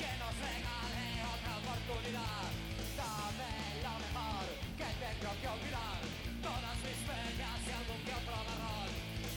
[0.00, 2.50] que nos regale otra oportunidad.
[2.98, 3.54] Dame
[3.86, 4.46] lo mejor
[4.80, 6.00] que tengo que olvidar,
[6.42, 8.90] todas mis penas y algún que otro error,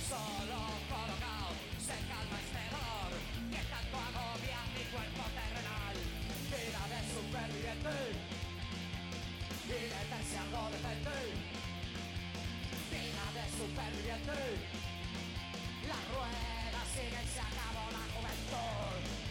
[0.09, 1.30] solo colocar.
[7.53, 8.15] nu ett bud
[9.67, 11.37] Biletten sen var det ett bud
[12.91, 14.57] Vinnande superbiljett nu
[15.87, 19.30] La rueda sigue sin acabó la juventud.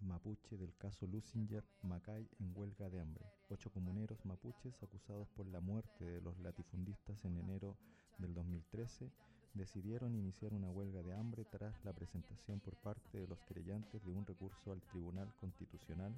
[0.00, 3.26] mapuche del caso Lusinger Macay en huelga de hambre.
[3.48, 7.76] Ocho comuneros mapuches acusados por la muerte de los latifundistas en enero
[8.18, 9.10] del 2013
[9.54, 14.12] decidieron iniciar una huelga de hambre tras la presentación por parte de los querellantes de
[14.12, 16.14] un recurso al Tribunal Constitucional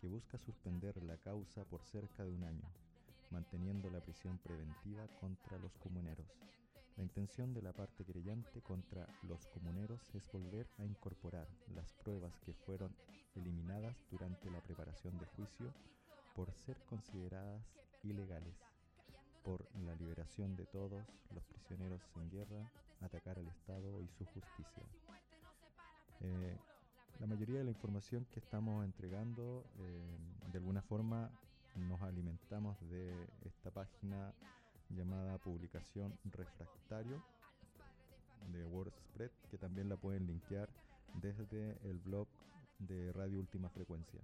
[0.00, 2.68] que busca suspender la causa por cerca de un año,
[3.30, 6.26] manteniendo la prisión preventiva contra los comuneros.
[6.96, 12.38] La intención de la parte querellante contra los comuneros es volver a incorporar las pruebas
[12.40, 12.94] que fueron
[13.34, 15.72] eliminadas durante la preparación de juicio
[16.34, 17.62] por ser consideradas
[18.02, 18.54] ilegales,
[19.46, 22.68] por la liberación de todos los prisioneros en guerra,
[23.00, 24.82] atacar al Estado y su justicia.
[26.20, 26.56] Eh,
[27.20, 30.18] la mayoría de la información que estamos entregando, eh,
[30.50, 31.30] de alguna forma,
[31.76, 34.34] nos alimentamos de esta página
[34.90, 37.22] llamada publicación refractario
[38.52, 40.68] de WordSpread que también la pueden linkear
[41.22, 42.26] desde el blog
[42.80, 44.20] de Radio Última Frecuencia.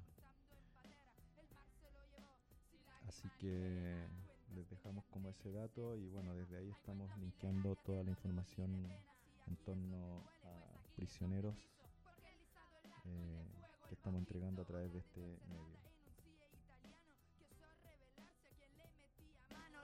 [3.07, 4.09] Así que
[4.55, 8.86] les dejamos como ese dato y bueno, desde ahí estamos linkeando toda la información
[9.46, 11.57] en torno a prisioneros
[13.07, 13.44] eh,
[13.88, 15.82] que estamos entregando a través de este medio.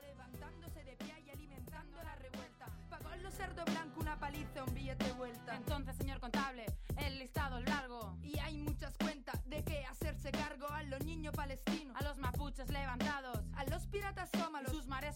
[0.00, 2.66] levantándose de pie y alimentando la revuelta.
[2.90, 5.56] Pagó los cerdo blanco una paliza, un billete de vuelta.
[5.56, 6.66] Entonces, señor contable,
[6.98, 8.16] el listado es largo.
[8.22, 12.68] Y hay muchas cuentas de qué hacerse cargo a los niños palestinos, a los mapuches
[12.70, 14.57] levantados, a los piratas sómalos,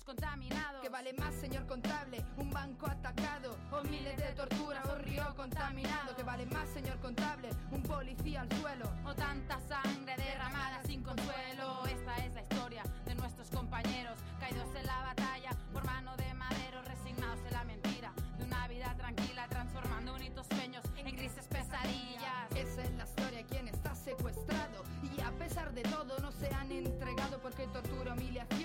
[0.02, 0.82] mares contaminados.
[0.82, 6.14] Que vale más, señor contable, un banco atacado, o miles de torturas, o río contaminado.
[6.16, 11.86] Que vale más, señor contable, un policía al suelo, o tanta sangre derramada sin consuelo.
[11.86, 16.82] Esta es la historia de nuestros compañeros caídos en la batalla por mano de madero,
[16.82, 22.50] resignados en la mentira de una vida tranquila, transformando bonitos sueños en grises pesadillas.
[22.54, 26.52] Esa es la historia de quien está secuestrado y a pesar de todo no se
[26.54, 28.61] han entregado porque tortura, humillaciones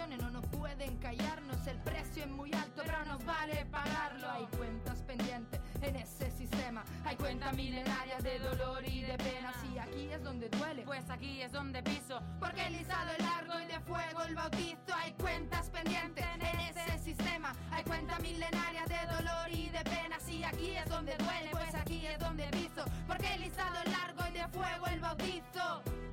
[0.88, 1.68] pueden callarnos.
[1.68, 4.30] El precio es muy alto, pero nos vale pagarlo.
[4.32, 9.78] Hay cuentas pendientes en ese sistema, hay cuentas milenarias de dolor y de penas y
[9.78, 10.84] aquí es donde duele.
[10.84, 14.94] Pues aquí es donde piso, porque el listado es largo y de fuego el bautizo.
[14.96, 20.44] Hay cuentas pendientes en ese sistema, hay cuentas milenarias de dolor y de penas y
[20.44, 21.50] aquí es donde duele.
[21.52, 26.07] Pues aquí es donde piso, porque el listado es largo y de fuego el bautizo.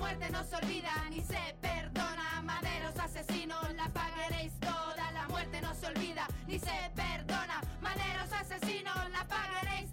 [0.00, 2.42] Muerte no se olvida ni se perdona.
[2.42, 5.12] Maderos asesinos, la pagaréis toda.
[5.12, 7.60] La muerte no se olvida ni se perdona.
[7.82, 9.89] Maderos asesinos, la pagaréis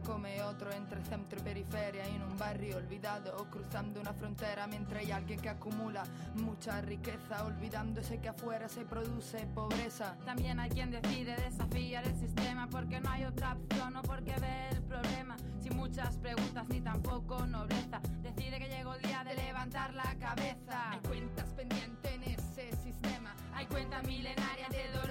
[0.00, 4.66] día come otro entre centro y periferia en un barrio olvidado o cruzando una frontera
[4.66, 10.16] mientras hay alguien que acumula mucha riqueza olvidándose que afuera se produce pobreza.
[10.24, 14.68] También hay quien decide desafiar el sistema porque no hay otra opción o porque ve
[14.70, 18.00] el problema sin muchas preguntas ni tampoco nobleza.
[18.22, 20.92] Decide que llegó el día de levantar la cabeza.
[20.92, 25.09] Hay cuentas pendientes en ese sistema, hay cuentas milenarias de dolor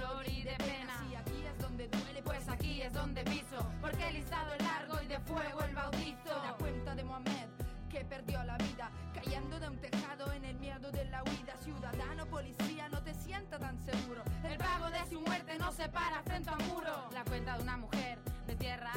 [2.81, 6.43] es donde piso, porque el listado es largo y de fuego el bautizo.
[6.43, 7.49] La cuenta de Mohamed
[7.89, 11.57] que perdió la vida cayendo de un tejado en el miedo de la huida.
[11.63, 14.23] Ciudadano, policía, no te sienta tan seguro.
[14.43, 17.09] El pago de su muerte no se para frente a un muro.
[17.11, 18.91] La cuenta de una mujer de tierra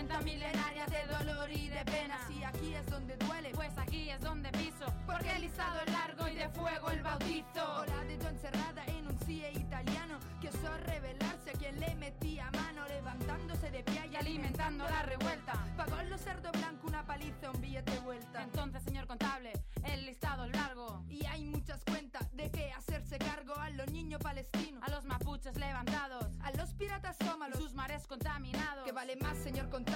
[0.00, 2.16] cuentas milenarias de dolor y de pena.
[2.30, 6.26] Y aquí es donde duele, pues aquí es donde piso, porque el listado es largo
[6.26, 7.80] y de fuego el bautizo.
[7.80, 12.50] Hola de yo encerrada en un CIE italiano que osó revelarse a quien le metía
[12.52, 15.52] mano, levantándose de pie y alimentando la revuelta.
[15.76, 18.42] Pagó los cerdo blanco, una paliza, un billete vuelta.
[18.42, 19.52] Entonces, señor contable,
[19.84, 21.04] el listado es largo.
[21.10, 25.56] Y hay muchas cuentas de que hacerse cargo a los niños palestinos, A los mapuches
[25.56, 27.58] levantados, a los piratas y sómalos.
[27.58, 28.84] sus mares contaminados.
[28.84, 29.89] Que vale más, señor contable,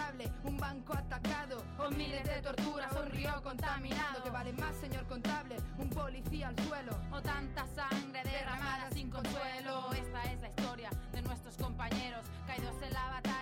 [0.74, 4.22] banco atacado O miles de torturas, un río contaminado.
[4.22, 6.92] Que vale más, señor contable, un policía al suelo.
[7.12, 9.92] O tanta sangre derramada sin consuelo.
[9.92, 13.33] Esta es la historia de nuestros compañeros caídos en la batalla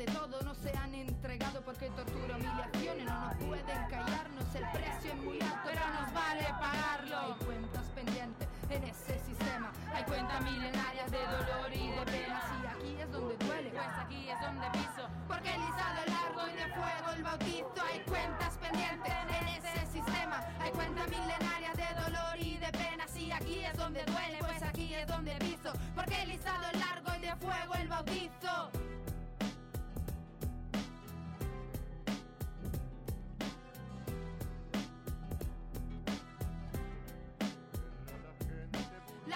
[0.00, 4.54] de todo no se han entregado porque tortura, humillaciones no nos pueden callarnos.
[4.54, 7.18] El precio es muy alto, Pero nos vale pagarlo.
[7.20, 9.70] Hay cuentas pendientes en ese sistema.
[9.92, 12.44] Hay cuentas milenarias de dolor y de penas.
[12.62, 13.70] Y aquí es donde duele.
[13.70, 15.04] Pues aquí es donde piso.
[15.28, 17.80] Porque el es largo y de fuego el bautizo.
[17.92, 20.40] Hay cuentas pendientes en ese sistema.
[20.60, 23.16] Hay cuentas milenarias de dolor y de penas.
[23.18, 25.72] Y aquí es donde duele, pues aquí es donde piso.
[25.94, 28.70] Porque el es largo y de fuego el bautizo.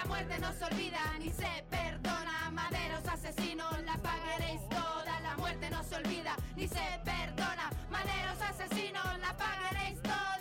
[0.05, 2.51] La muerte no se olvida ni se perdona.
[2.53, 5.21] Maderos asesinos, la pagaréis toda.
[5.23, 7.71] La muerte no se olvida ni se perdona.
[7.91, 10.34] Maderos asesinos, la pagaréis todas.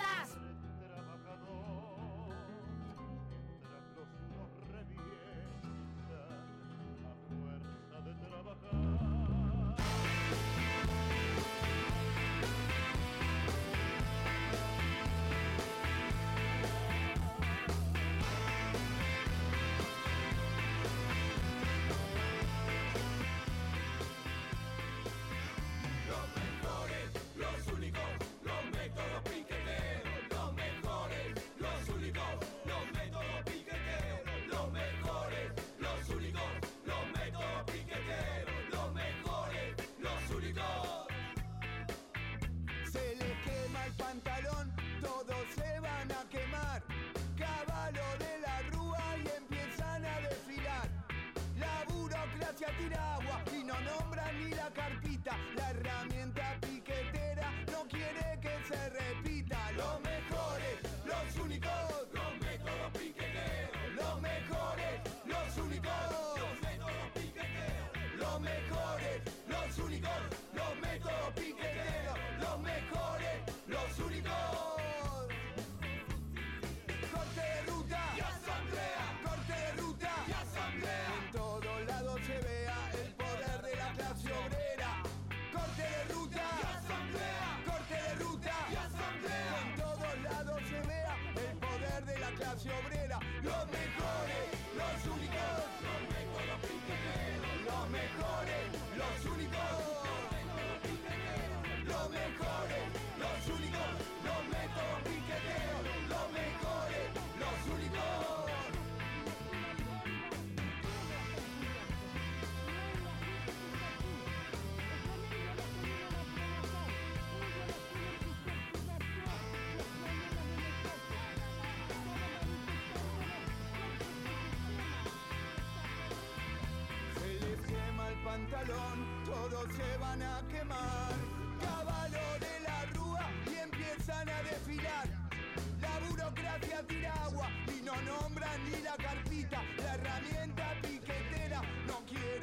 [134.82, 139.61] La burocracia tira agua y no nombran ni la carpita.
[139.78, 142.42] La herramienta piquetera no quiere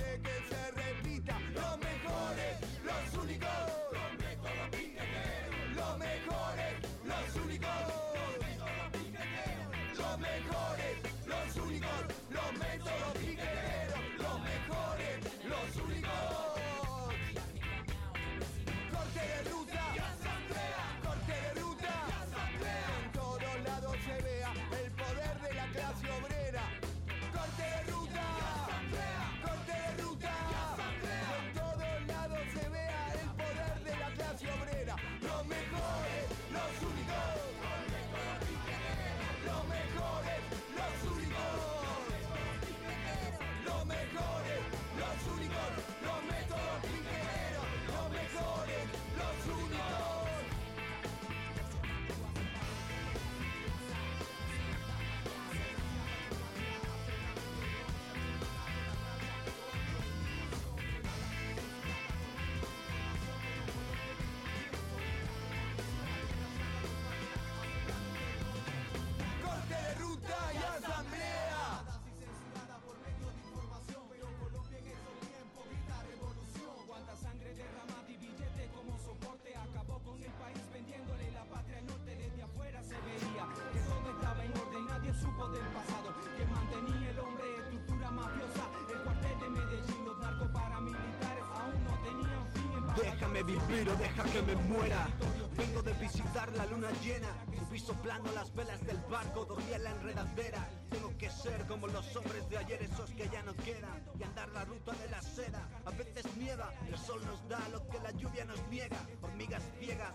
[97.87, 100.68] Soplando las velas del barco, dormí en la enredadera.
[100.91, 104.05] Tengo que ser como los hombres de ayer, esos que ya no quedan.
[104.18, 105.66] Y andar la ruta de la seda.
[105.85, 108.99] A veces nieva, el sol nos da lo que la lluvia nos niega.
[109.22, 110.12] Hormigas ciegas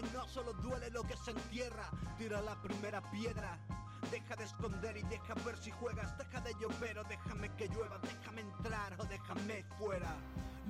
[0.00, 1.90] que no solo duele lo que se entierra.
[2.16, 3.58] Tira la primera piedra.
[4.10, 6.16] Deja de esconder y deja ver si juegas.
[6.18, 7.98] Deja de llover o déjame que llueva.
[7.98, 10.16] Déjame entrar o déjame fuera.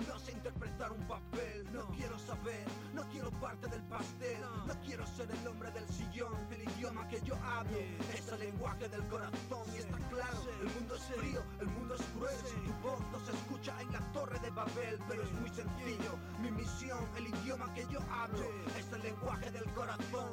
[0.06, 4.74] No sé interpretar un papel, no quiero saber, no quiero parte del pastel, no.
[4.86, 7.78] quiero ser el hombre del sillón, el idioma que yo hablo.
[8.14, 12.02] Es el lenguaje del corazón y está claro, el mundo es frío, el mundo es
[12.14, 16.16] cruel, tu voz no se escucha en la torre de Babel, pero es muy sencillo,
[16.40, 18.44] mi misión, el idioma que yo hablo
[18.78, 20.30] es el lenguaje del corazón.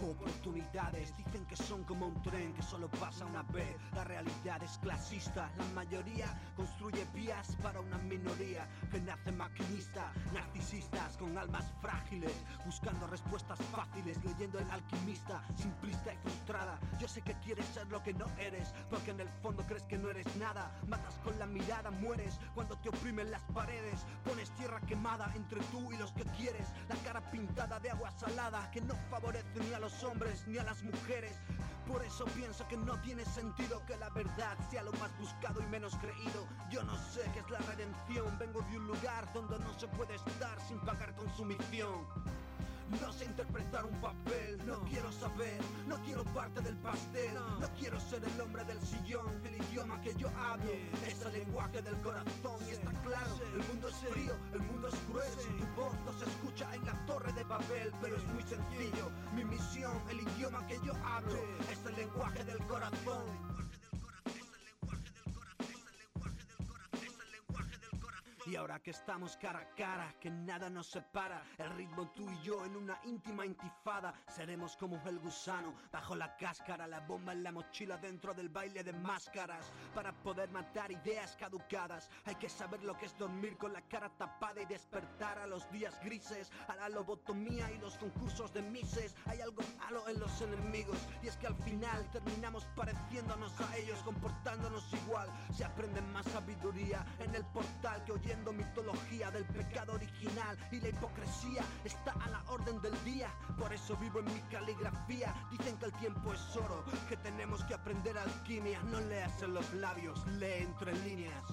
[0.00, 1.12] Oportunidades
[1.88, 3.74] como un tren que solo pasa una vez.
[3.94, 10.12] La realidad es clasista, la mayoría construye vías para una minoría que nace maquinista.
[10.34, 12.34] Narcisistas con almas frágiles,
[12.66, 16.78] buscando respuestas fáciles, leyendo el alquimista, simplista y frustrada.
[17.00, 19.96] Yo sé que quieres ser lo que no eres, porque en el fondo crees que
[19.96, 20.70] no eres nada.
[20.86, 24.04] Matas con la mirada, mueres cuando te oprimen las paredes.
[24.24, 26.68] Pones tierra quemada entre tú y los que quieres.
[26.88, 30.64] La cara pintada de agua salada que no favorece ni a los hombres ni a
[30.64, 31.32] las mujeres.
[31.88, 35.66] Por eso pienso que no tiene sentido que la verdad sea lo más buscado y
[35.66, 36.46] menos creído.
[36.70, 40.14] Yo no sé qué es la redención, vengo de un lugar donde no se puede
[40.16, 42.06] estar sin pagar consumición.
[42.90, 47.68] No sé interpretar un papel, no quiero saber, no quiero parte del pastel, no.
[47.78, 50.72] quiero ser el hombre del sillón, el idioma que yo hablo.
[51.06, 54.94] Es el lenguaje del corazón y está claro, el mundo es frío, el mundo es
[55.10, 59.10] cruel, tu voz no se escucha en la torre de Babel, pero es muy sencillo,
[59.34, 61.38] mi misión, el idioma que yo hablo
[61.70, 63.67] es el lenguaje del corazón.
[68.58, 72.64] Ahora que estamos cara a cara, que nada nos separa, el ritmo tú y yo
[72.64, 77.52] en una íntima intifada, seremos como el gusano, bajo la cáscara, la bomba en la
[77.52, 79.70] mochila dentro del baile de máscaras.
[79.94, 84.08] Para poder matar ideas caducadas, hay que saber lo que es dormir con la cara
[84.10, 89.14] tapada y despertar a los días grises, a la lobotomía y los concursos de mises.
[89.26, 94.02] Hay algo malo en los enemigos, y es que al final terminamos pareciéndonos a ellos,
[94.02, 95.28] comportándonos igual.
[95.56, 100.88] Se aprende más sabiduría en el portal que oyendo mitología del pecado original y la
[100.88, 103.30] hipocresía está a la orden del día.
[103.58, 105.34] Por eso vivo en mi caligrafía.
[105.50, 108.80] Dicen que el tiempo es oro, que tenemos que aprender alquimia.
[108.84, 111.44] No leas en los labios, lee entre líneas.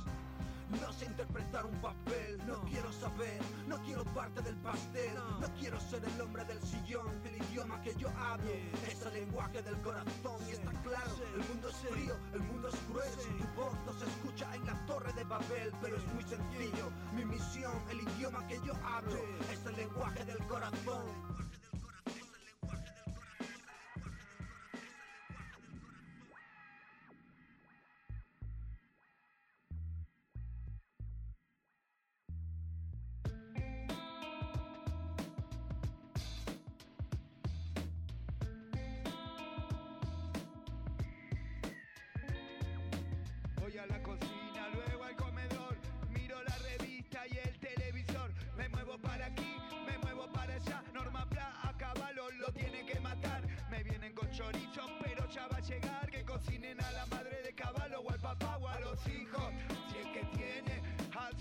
[0.70, 5.48] No sé interpretar un papel, no quiero saber, no quiero parte del pastel, no.
[5.60, 8.52] quiero ser el hombre del sillón, el idioma que yo hablo
[8.88, 12.76] es el lenguaje del corazón y está claro, el mundo es frío, el mundo es
[12.90, 16.92] cruel, tu voz no se escucha en la torre de Babel, pero es muy sencillo,
[17.14, 19.18] mi misión, el idioma que yo hablo
[19.52, 21.44] es el lenguaje del corazón.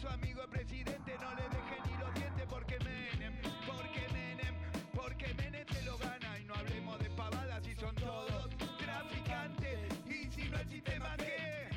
[0.05, 3.32] Su amigo el presidente, no le deje ni los dientes porque Menem,
[3.66, 4.55] porque Menem,
[4.93, 6.39] porque Menem se lo gana.
[6.39, 9.78] Y no hablemos de pavadas si son todos traficantes.
[10.05, 11.70] Y si no el sistema que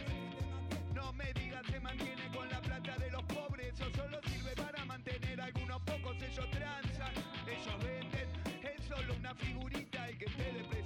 [0.94, 4.84] no me digas se mantiene con la plata de los pobres, eso solo sirve para
[4.84, 7.14] mantener algunos pocos, ellos transan,
[7.48, 8.28] ellos venden,
[8.62, 10.77] es solo una figurita el que esté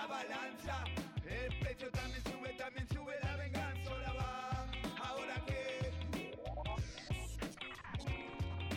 [0.00, 0.84] la balanza,
[1.26, 4.66] el precio también sube, también sube la venganza, la va,
[5.06, 5.92] ahora que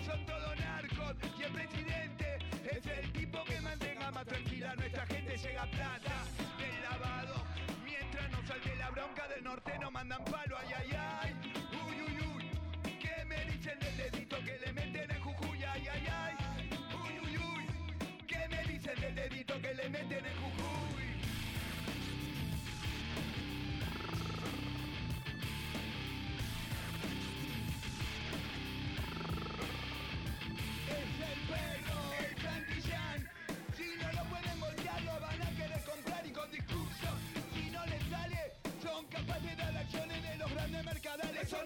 [0.06, 2.40] son todos narcos y el presidente
[2.70, 6.26] es el tipo que mantenga más tranquila nuestra gente llega plata
[6.58, 7.36] del lavado.
[7.86, 10.58] Mientras no salte la bronca del norte no mandan palo.
[10.58, 10.93] Ay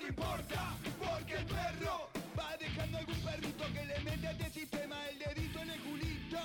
[0.08, 5.20] importa, porque el perro va dejando algún perrito que le mete a este sistema el
[5.20, 6.40] dedito en el culito.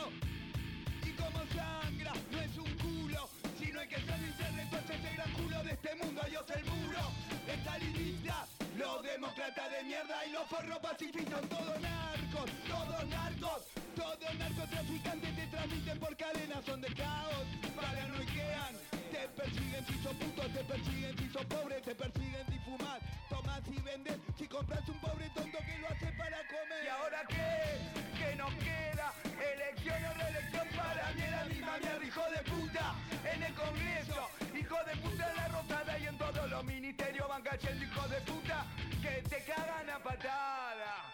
[1.05, 3.29] Y como sangra, no es un culo,
[3.59, 7.01] sino hay que salirse de entonces ese gran culo de este mundo, adiós el muro,
[7.47, 13.72] estalinista, los demócratas de mierda y los forros pacifistas, todos narcos, todos narcos
[14.03, 17.47] todos narcotraficantes te transmiten por cadenas, son de caos,
[17.77, 18.75] paranoiquean,
[19.13, 22.59] te persiguen si sos puto, te persiguen si sos pobre, te persiguen si
[23.29, 26.85] tomas y vendes, si compras un pobre tonto que lo hace para comer.
[26.85, 27.79] ¿Y ahora qué?
[28.19, 29.13] ¿Qué nos queda?
[29.55, 32.95] Elección o reelección para mí la misma mierda, hijo de puta,
[33.33, 37.43] en el Congreso, hijo de puta en la rotada y en todos los ministerios van
[37.43, 38.67] cayendo hijo de puta
[39.01, 41.12] que te cagan a patada.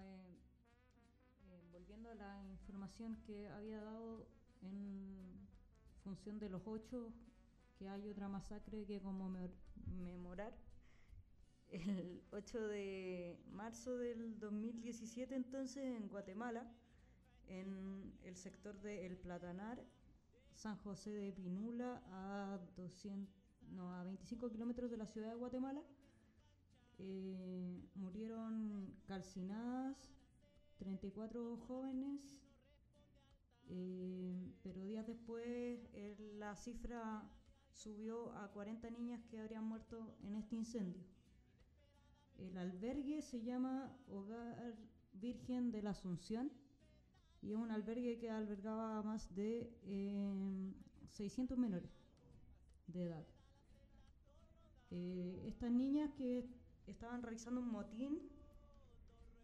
[0.00, 0.38] Eh,
[1.50, 4.26] eh, volviendo a la información que había dado
[4.62, 5.48] en
[6.02, 7.12] función de los ocho,
[7.78, 10.54] que hay otra masacre que conmemorar.
[11.68, 16.68] El 8 de marzo del 2017, entonces, en Guatemala,
[17.46, 19.80] en el sector de El Platanar,
[20.52, 23.32] San José de Pinula, a, 200,
[23.70, 25.80] no, a 25 kilómetros de la ciudad de Guatemala,
[27.02, 29.96] eh, murieron calcinadas
[30.78, 32.20] 34 jóvenes,
[33.68, 35.80] eh, pero días después
[36.38, 37.22] la cifra
[37.72, 41.02] subió a 40 niñas que habrían muerto en este incendio.
[42.38, 44.76] El albergue se llama Hogar
[45.12, 46.50] Virgen de la Asunción
[47.42, 50.72] y es un albergue que albergaba a más de eh,
[51.08, 51.90] 600 menores
[52.86, 53.26] de edad.
[54.90, 56.48] Eh, estas niñas que
[56.90, 58.20] estaban realizando un motín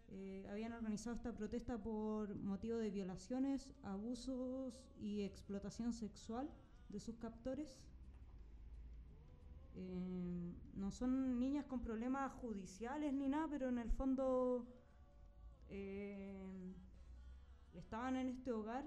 [0.08, 6.48] eh, habían organizado esta protesta por motivo de violaciones, abusos y explotación sexual
[6.88, 7.76] de sus captores.
[9.74, 14.64] Eh, no son niñas con problemas judiciales ni nada, pero en el fondo
[15.68, 16.72] eh,
[17.74, 18.84] estaban en este hogar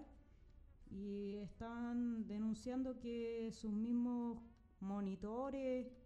[0.90, 4.42] y estaban denunciando que sus mismos
[4.80, 5.99] monitores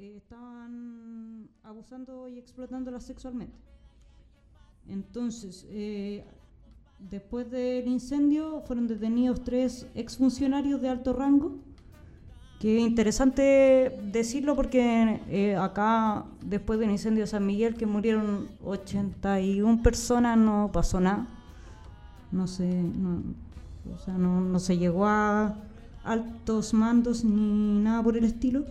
[0.00, 3.54] eh, estaban abusando y explotándolas sexualmente.
[4.88, 6.24] Entonces, eh,
[6.98, 11.58] después del incendio fueron detenidos tres exfuncionarios de alto rango,
[12.60, 18.48] que es interesante decirlo porque eh, acá, después del incendio de San Miguel, que murieron
[18.64, 21.26] 81 personas, no pasó nada.
[22.32, 22.84] No se,
[23.94, 25.56] o sea, no se llegó a
[26.04, 28.64] altos mandos ni nada por el estilo.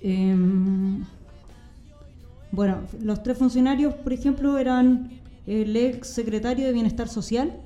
[0.00, 1.04] Em,
[2.52, 5.10] bueno, los tres funcionarios, por ejemplo, eran
[5.46, 7.60] el ex secretario de Bienestar Social,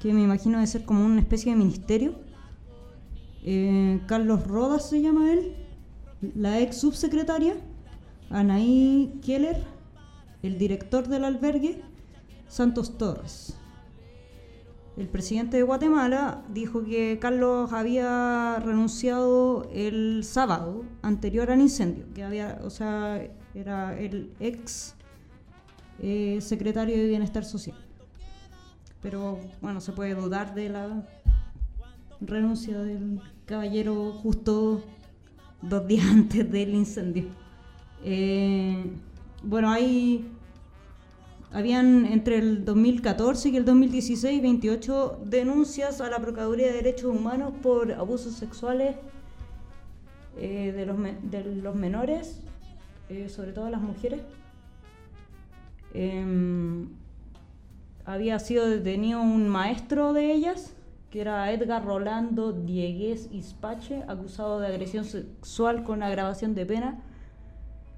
[0.00, 2.14] que me imagino de ser como una especie de ministerio.
[3.44, 5.54] Eh, Carlos Rodas se llama él,
[6.34, 7.54] la ex subsecretaria,
[8.30, 9.62] Anaí Keller,
[10.42, 11.82] el director del albergue,
[12.48, 13.56] Santos Torres.
[14.96, 22.22] El presidente de Guatemala dijo que Carlos había renunciado el sábado anterior al incendio, que
[22.22, 23.20] había, o sea,
[23.54, 24.94] era el ex
[26.00, 27.76] eh, secretario de Bienestar Social.
[29.02, 31.04] Pero bueno, se puede dudar de la
[32.20, 34.84] renuncia del caballero justo
[35.60, 37.24] dos días antes del incendio.
[38.04, 38.92] Eh,
[39.42, 40.30] bueno, hay
[41.54, 47.52] habían entre el 2014 y el 2016 28 denuncias a la Procuraduría de Derechos Humanos
[47.62, 48.96] por abusos sexuales
[50.36, 52.40] eh, de, los de los menores,
[53.08, 54.20] eh, sobre todo las mujeres.
[55.94, 56.88] Em,
[58.04, 60.74] había sido detenido un maestro de ellas,
[61.12, 67.00] que era Edgar Rolando Diegues Ispache, acusado de agresión sexual con agravación de pena.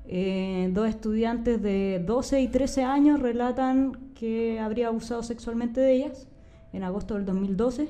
[0.09, 6.29] Eh, dos estudiantes de 12 y 13 años relatan que habría abusado sexualmente de ellas
[6.73, 7.89] en agosto del 2012.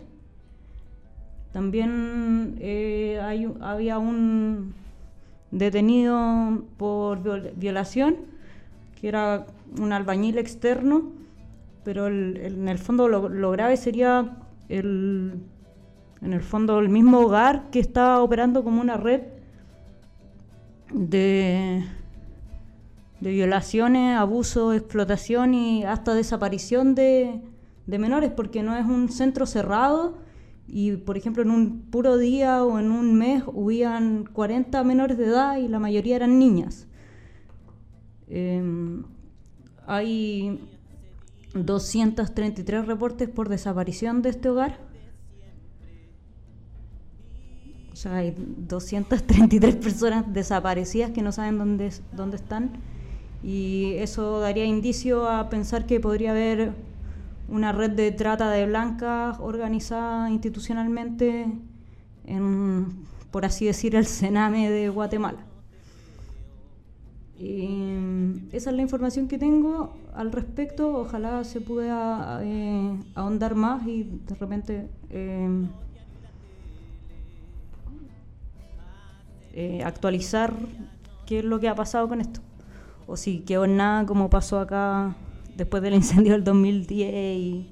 [1.53, 4.75] También eh, hay, había un
[5.51, 8.17] detenido por viol- violación,
[9.01, 9.47] que era
[9.79, 11.13] un albañil externo,
[11.85, 14.37] pero en el fondo lo, lo grave sería
[14.69, 15.35] el,
[16.23, 19.21] en el fondo el mismo hogar que estaba operando como una red
[20.93, 21.85] de,
[23.21, 27.41] de violaciones, abuso, explotación y hasta desaparición de,
[27.87, 30.19] menores, porque no es un centro cerrado
[30.67, 35.27] y, por ejemplo, en un puro día o en un mes hubían 40 menores de
[35.27, 36.89] edad y la mayoría eran niñas.
[38.29, 39.05] Em,
[39.87, 40.61] hay
[41.55, 44.81] 233 reportes por desaparición de este hogar.
[47.93, 52.73] O sea, hay 233 personas desaparecidas que no saben dónde, dónde están.
[53.47, 56.73] Y eso daría indicio a pensar que podría haber
[57.49, 61.47] una red de trata de blancas organizada institucionalmente
[62.25, 65.47] en, por así decir, el Sename de Guatemala.
[67.39, 70.99] Y esa es la información que tengo al respecto.
[70.99, 75.69] Ojalá se pueda eh, ahondar más y de repente eh,
[79.53, 80.53] eh, actualizar
[81.27, 82.41] qué es lo que ha pasado con esto.
[83.07, 85.15] O si quedó en nada como pasó acá
[85.57, 87.71] después del incendio del 2010 y,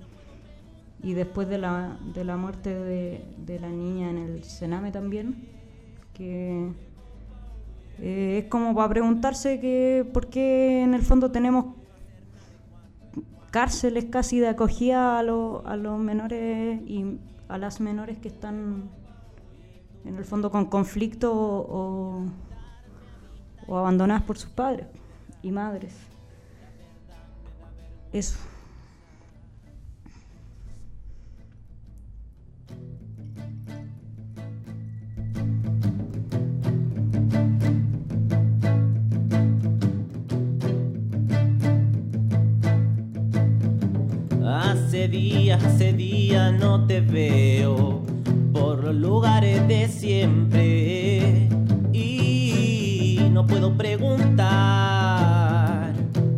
[1.02, 5.48] y después de la, de la muerte de, de la niña en el Sename también,
[6.14, 6.70] que
[8.00, 11.66] eh, es como para preguntarse que por qué en el fondo tenemos
[13.50, 18.84] cárceles casi de acogida a, lo- a los menores y a las menores que están
[20.04, 22.24] en el fondo con conflicto o,
[23.66, 24.86] o abandonadas por sus padres
[25.44, 25.92] y madres.
[28.12, 28.38] Eso.
[44.46, 48.02] Hace días, hace días no te veo
[48.52, 51.48] por los lugares de siempre
[51.92, 54.93] y no puedo preguntar,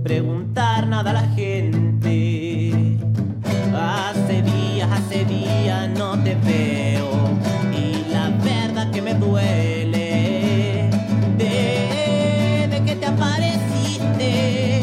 [0.07, 2.97] preguntar nada a la gente.
[3.74, 7.11] Hace días, hace días no te veo
[7.77, 10.89] y la verdad que me duele
[11.37, 14.83] de, de que te apareciste,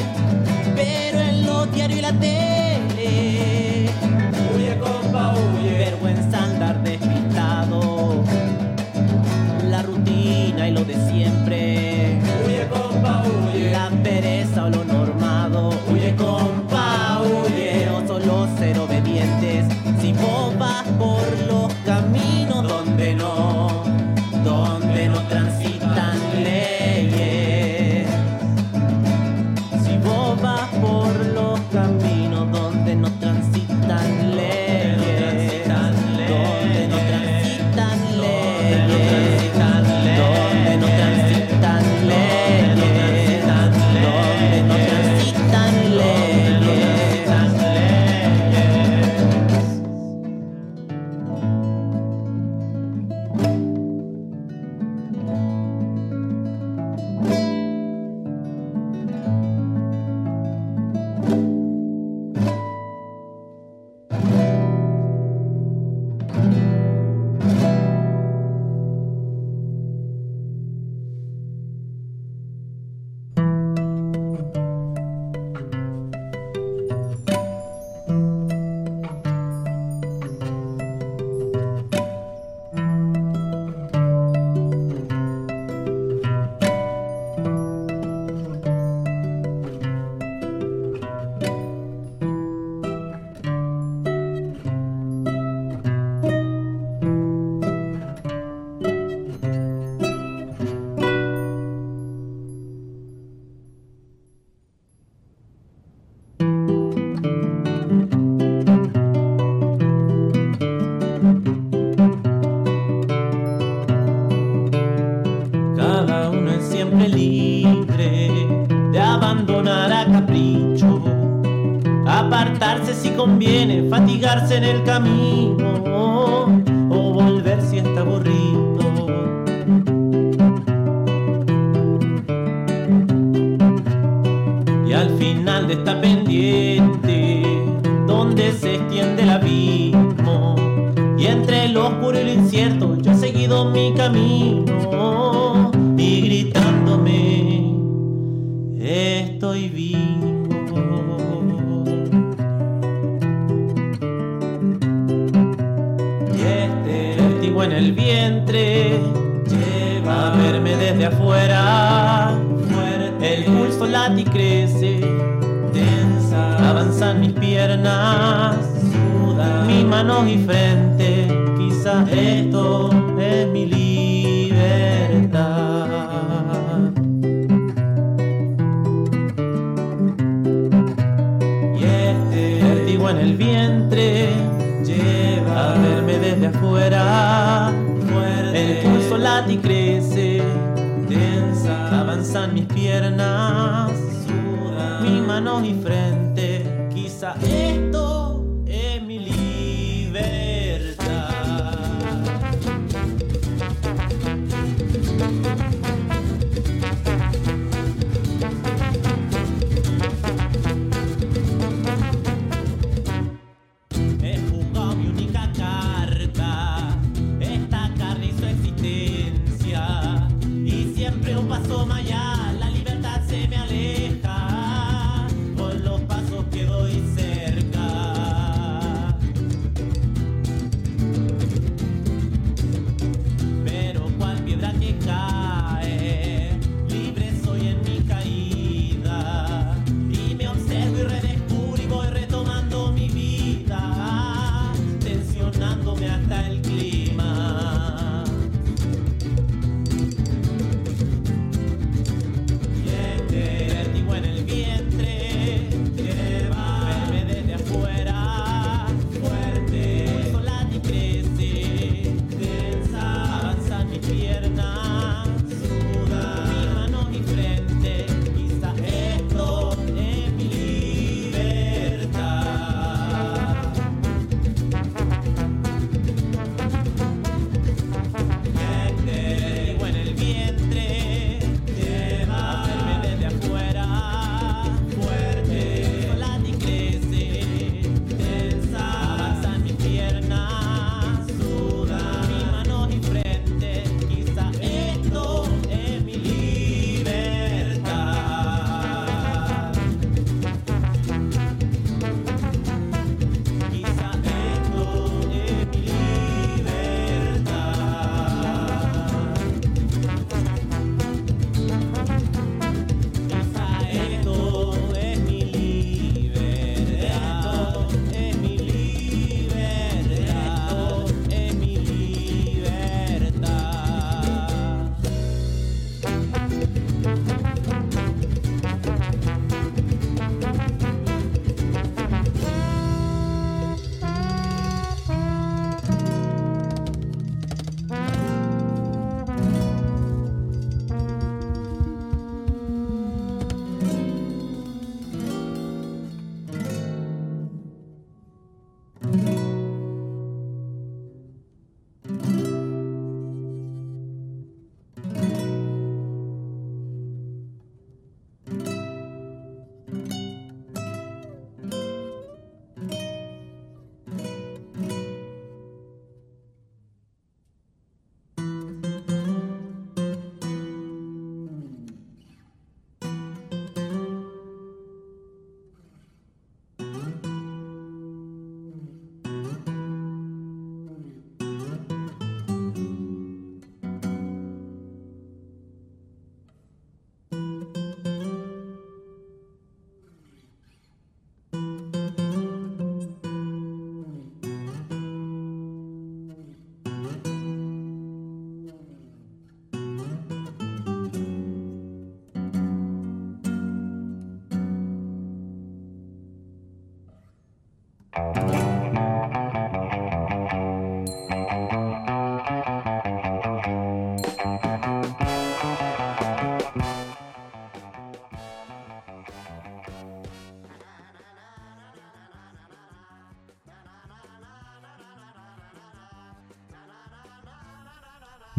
[0.75, 2.52] pero en los diarios y la tele.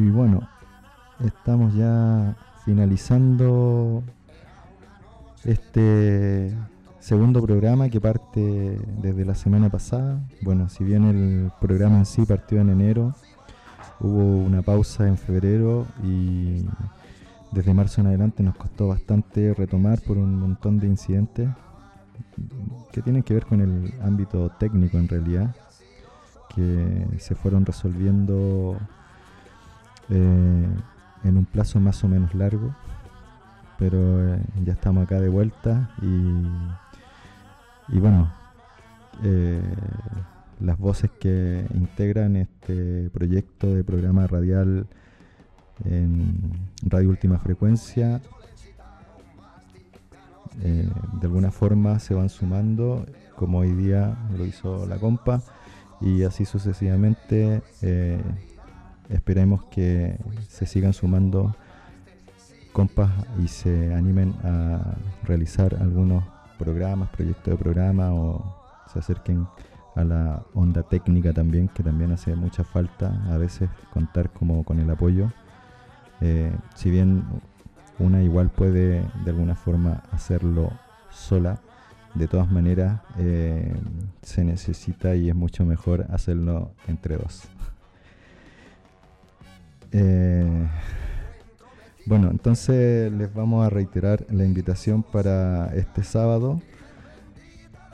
[0.05, 0.47] Y bueno,
[1.25, 2.37] estamos ya
[2.67, 4.03] finalizando
[5.45, 6.55] este
[7.01, 10.21] segundo programa que parte desde la semana pasada.
[10.43, 13.15] Bueno, si bien el programa en sí partió en enero,
[13.99, 16.67] hubo una pausa en febrero y
[17.53, 21.49] desde marzo en adelante nos costó bastante retomar por un montón de incidentes
[22.93, 25.57] que tienen que ver con el ámbito técnico en realidad,
[26.55, 28.77] que se fueron resolviendo
[30.11, 30.67] eh,
[31.25, 32.75] en un plazo más o menos largo,
[33.79, 38.33] pero eh, ya estamos acá de vuelta y, y bueno,
[39.23, 39.63] eh,
[40.61, 44.87] las voces que integran este proyecto de programa radial
[45.85, 46.53] en
[46.83, 48.21] Radio Última Frecuencia
[50.63, 55.43] de alguna forma se van sumando, como hoy día lo hizo la compa,
[56.01, 57.63] y así sucesivamente.
[59.09, 60.19] Esperemos que
[60.49, 61.55] se sigan sumando
[62.73, 63.11] compas
[63.43, 66.25] y se animen a realizar algunos
[66.59, 68.57] programas, proyectos de programa o
[68.93, 69.47] se acerquen
[69.95, 74.81] a la onda técnica también, que también hace mucha falta a veces contar como con
[74.81, 75.31] el apoyo.
[76.21, 77.25] Eh, si bien
[77.99, 80.71] una igual puede de alguna forma hacerlo
[81.11, 81.61] sola,
[82.15, 83.75] de todas maneras eh,
[84.23, 87.49] se necesita y es mucho mejor hacerlo entre dos.
[89.97, 90.45] Eh,
[92.05, 96.61] bueno, entonces les vamos a reiterar la invitación para este sábado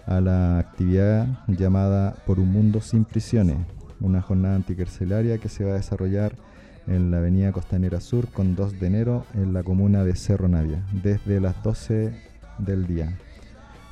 [0.06, 3.58] a la actividad llamada Por un Mundo Sin Prisiones,
[4.00, 6.32] una jornada anticarcelaria que se va a desarrollar
[6.86, 10.82] en la avenida Costanera Sur con 2 de enero en la comuna de Cerro Navia,
[11.02, 12.14] desde las 12
[12.56, 13.12] del día.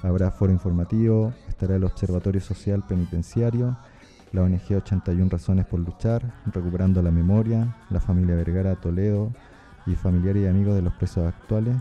[0.02, 3.76] Habrá foro informativo, estará el Observatorio Social Penitenciario,
[4.32, 9.32] la ONG 81 Razones por Luchar, Recuperando la Memoria, la familia Vergara Toledo
[9.86, 11.76] y familiares y amigos de los presos actuales,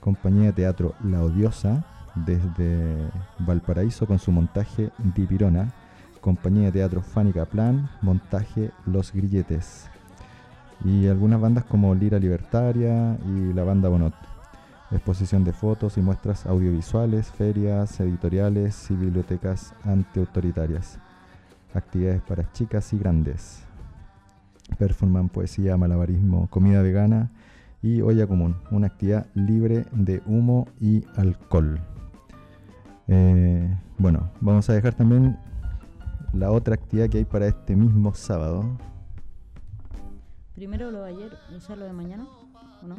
[0.00, 1.84] compañía de teatro La Odiosa,
[2.14, 2.96] desde
[3.38, 5.72] Valparaíso con su montaje Dipirona,
[6.20, 9.88] compañía de teatro Fánica Plan, montaje Los Grilletes,
[10.84, 14.14] y algunas bandas como Lira Libertaria y la banda Bonot.
[14.90, 20.98] Exposición de fotos y muestras audiovisuales, ferias, editoriales y bibliotecas antiautoritarias.
[21.74, 23.64] Actividades para chicas y grandes.
[24.78, 27.30] Performance, poesía, malabarismo, comida vegana
[27.82, 28.56] y olla común.
[28.70, 31.80] Una actividad libre de humo y alcohol.
[33.08, 35.38] Eh, bueno, vamos a dejar también
[36.32, 38.64] la otra actividad que hay para este mismo sábado.
[40.54, 42.26] Primero lo de ayer, o sea, lo de mañana,
[42.82, 42.96] ¿o no?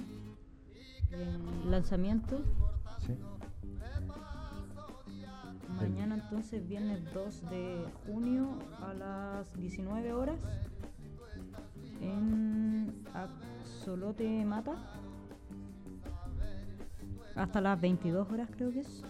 [1.11, 2.41] Eh, lanzamiento.
[3.05, 3.15] Sí.
[5.77, 10.39] Mañana entonces viernes 2 de junio a las 19 horas
[12.01, 14.73] en Axolote Mata.
[17.35, 19.03] Hasta las 22 horas creo que es.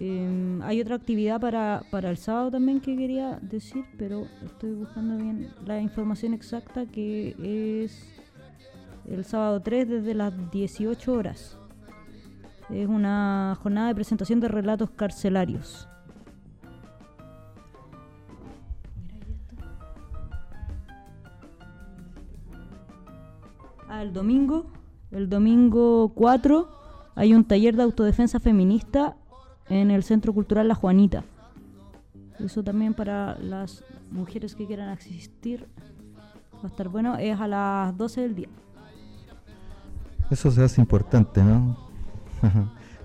[0.00, 5.16] Eh, hay otra actividad para, para el sábado también que quería decir, pero estoy buscando
[5.16, 7.36] bien la información exacta que
[7.84, 8.08] es
[9.06, 11.58] el sábado 3 desde las 18 horas.
[12.72, 15.88] Es una jornada de presentación de relatos carcelarios.
[23.88, 24.64] Ah, el domingo,
[25.10, 26.66] el domingo 4,
[27.14, 29.16] hay un taller de autodefensa feminista
[29.68, 31.24] en el Centro Cultural La Juanita.
[32.38, 35.68] Eso también para las mujeres que quieran asistir
[36.54, 37.18] va a estar bueno.
[37.18, 38.48] Es a las 12 del día.
[40.30, 41.91] Eso se hace importante, ¿no?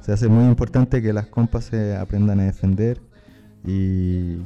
[0.01, 3.01] Se hace muy importante que las compas se aprendan a defender
[3.65, 4.37] y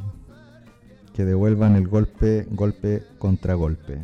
[1.13, 3.99] que devuelvan el golpe, golpe contra golpe.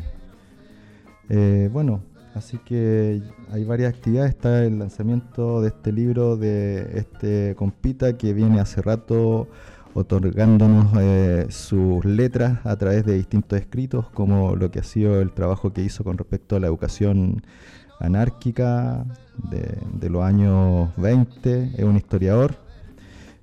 [1.28, 2.00] Eh, bueno,
[2.34, 4.30] así que hay varias actividades.
[4.30, 9.48] Está el lanzamiento de este libro de este compita que viene hace rato
[9.94, 15.32] otorgándonos eh, sus letras a través de distintos escritos, como lo que ha sido el
[15.32, 17.42] trabajo que hizo con respecto a la educación
[17.98, 19.04] anárquica
[19.50, 22.56] de, los años 20, es un historiador.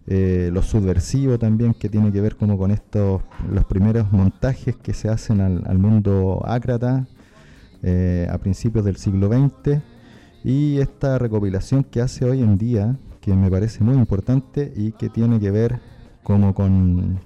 [0.07, 3.22] Eh, lo subversivo también, que tiene que ver como con estos,
[3.52, 7.07] los primeros montajes que se hacen al, al mundo ácrata
[7.88, 9.80] eh, a principios del siglo XX.
[10.44, 15.10] Y esta recopilación que hace hoy en día, que me parece muy importante y que
[15.10, 15.80] tiene que ver
[16.23, 17.19] como con,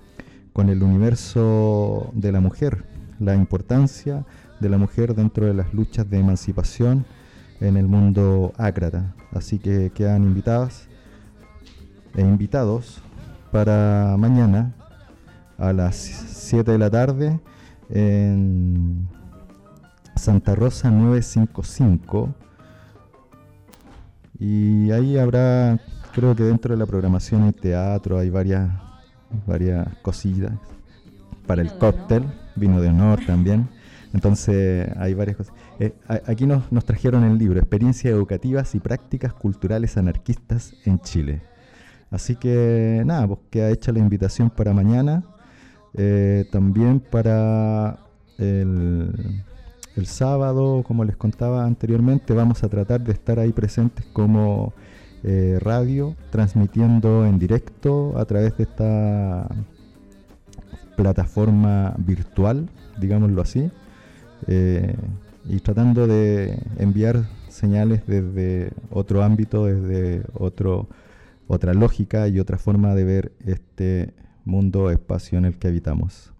[0.52, 2.86] con el universo de la mujer,
[3.20, 4.26] la importancia
[4.60, 7.06] de la mujer dentro de las luchas de emancipación
[7.60, 9.16] en el mundo ácrata.
[9.32, 10.88] Así que quedan invitadas
[12.16, 13.02] e invitados
[13.52, 14.74] para mañana
[15.58, 17.40] a las 7 de la tarde
[17.90, 19.08] en
[20.16, 22.34] Santa Rosa 955.
[24.40, 25.80] Y ahí habrá,
[26.14, 28.70] creo que dentro de la programación hay teatro, hay varias,
[29.46, 30.54] varias cosillas.
[31.46, 32.24] Para el cóctel,
[32.56, 33.68] vino de honor también.
[34.14, 35.54] Entonces hay varias cosas.
[35.80, 35.94] Eh,
[36.26, 41.42] aquí nos, nos trajeron el libro, Experiencias Educativas y Prácticas Culturales Anarquistas en Chile.
[42.12, 45.24] Así que nada, pues queda hecha la invitación para mañana.
[45.94, 48.00] Eh, también para
[48.38, 49.44] el,
[49.96, 54.74] el sábado, como les contaba anteriormente, vamos a tratar de estar ahí presentes como
[55.24, 59.50] eh, radio, transmitiendo en directo a través de esta
[60.96, 63.70] plataforma virtual, digámoslo así,
[64.48, 64.96] eh,
[65.48, 70.88] y tratando de enviar señales desde otro ámbito, desde otro,
[71.48, 74.14] otra lógica y otra forma de ver este
[74.46, 76.32] mundo, espacio en el que habitamos.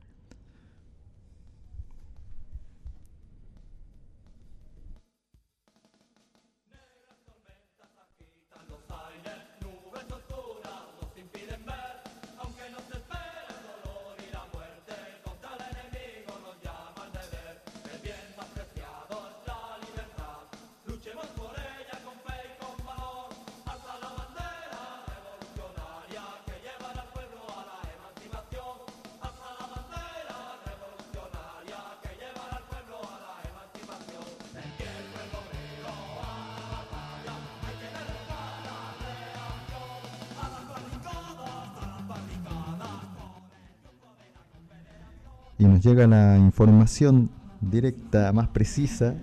[45.90, 49.16] Llega la información directa, más precisa,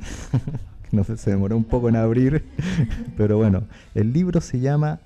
[0.92, 2.44] no sé, se demoró un poco en abrir,
[3.16, 3.62] pero bueno,
[3.94, 5.00] el libro se llama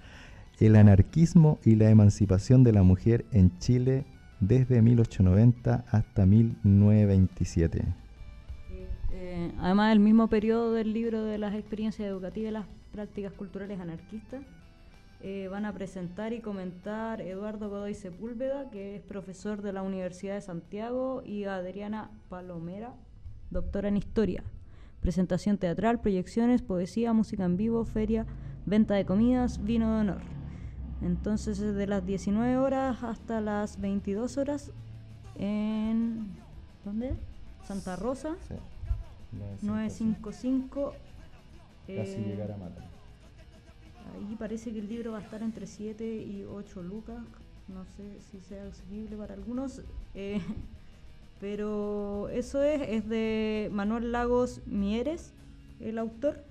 [0.59, 4.07] El anarquismo y la emancipación de la mujer en Chile
[4.41, 7.85] desde 1890 hasta 1927.
[9.13, 13.79] Eh, además, el mismo periodo del libro de las experiencias educativas y las prácticas culturales
[13.79, 14.41] anarquistas,
[15.23, 20.35] eh, van a presentar y comentar Eduardo Godoy Sepúlveda, que es profesor de la Universidad
[20.35, 22.95] de Santiago, y Adriana Palomera,
[23.51, 24.43] doctora en Historia.
[25.01, 28.27] Presentación teatral, proyecciones, poesía, música en vivo, feria,
[28.65, 30.23] venta de comidas, vino de honor.
[31.03, 34.73] Entonces, desde las 19 horas hasta las 22 horas
[35.37, 36.29] en...
[36.85, 37.15] ¿Dónde?
[37.65, 38.37] Santa Rosa.
[39.63, 40.95] 955.
[41.87, 42.90] Casi eh, llegar a Mata.
[44.15, 47.23] Ahí parece que el libro va a estar entre 7 y 8 lucas.
[47.69, 49.83] No sé si sea accesible para algunos.
[50.15, 50.41] eh,
[51.41, 55.33] pero eso es, es de Manuel Lagos Mieres,
[55.81, 56.45] el autor,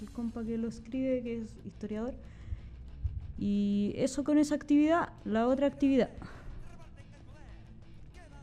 [0.00, 2.14] el compa que lo escribe, que es historiador.
[3.38, 6.10] Y eso con esa actividad, la otra actividad.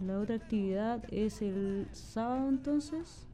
[0.06, 3.28] La otra actividad es el sábado entonces.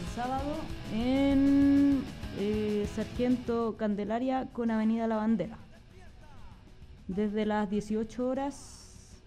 [0.00, 0.54] El sábado
[0.92, 2.02] en
[2.38, 5.58] eh, Sargento Candelaria con Avenida La Bandera.
[7.08, 9.22] Desde las 18 horas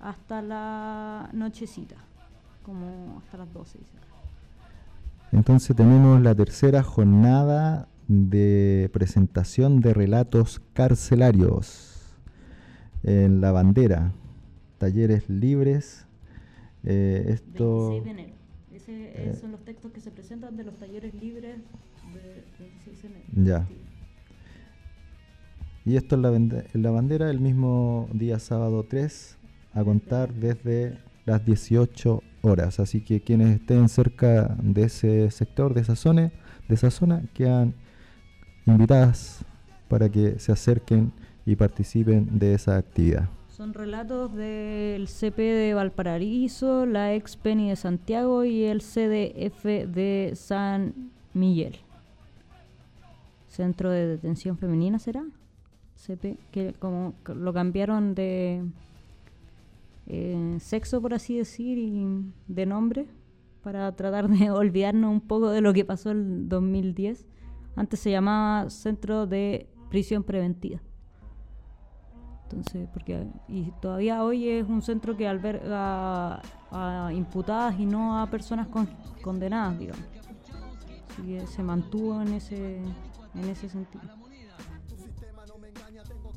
[0.00, 1.96] hasta la nochecita,
[2.62, 3.78] como hasta las 12.
[3.78, 3.90] dice.
[5.32, 12.16] Entonces tenemos la tercera jornada de presentación de relatos carcelarios
[13.02, 14.12] en la bandera,
[14.78, 16.06] talleres libres.
[16.84, 18.34] eh, esto 26 de enero.
[18.74, 21.56] Ese, eh, son los textos que se presentan de los talleres libres
[22.14, 23.24] de 26 de enero.
[23.32, 23.68] Ya.
[25.84, 29.38] Y esto en la, en la bandera el mismo día sábado 3
[29.72, 32.80] a contar desde las 18 horas.
[32.80, 36.32] Así que quienes estén cerca de ese sector, de esa zona,
[36.68, 37.74] de esa zona, quedan
[38.66, 39.44] invitadas
[39.88, 41.12] para que se acerquen
[41.44, 43.28] y participen de esa actividad.
[43.56, 50.32] Son relatos del CP de Valparaíso, la ex Penny de Santiago y el CDF de
[50.34, 51.78] San Miguel.
[53.48, 55.24] Centro de Detención Femenina será.
[55.94, 58.62] CP, que como lo cambiaron de
[60.06, 62.06] eh, sexo, por así decir, y
[62.48, 63.06] de nombre,
[63.62, 67.24] para tratar de olvidarnos un poco de lo que pasó el 2010.
[67.74, 70.82] Antes se llamaba Centro de Prisión Preventiva.
[72.48, 76.40] Entonces, porque y todavía hoy es un centro que alberga
[76.70, 78.88] a imputadas y no a personas con-
[79.22, 80.04] condenadas, digamos.
[81.10, 84.04] Así que se mantuvo en ese, en ese sentido.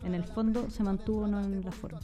[0.04, 2.00] En el fondo se mantuvo, no en la forma.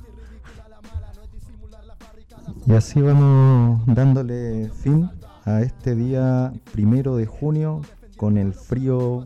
[2.67, 5.09] Y así vamos dándole fin
[5.45, 7.81] a este día primero de junio
[8.17, 9.25] con el frío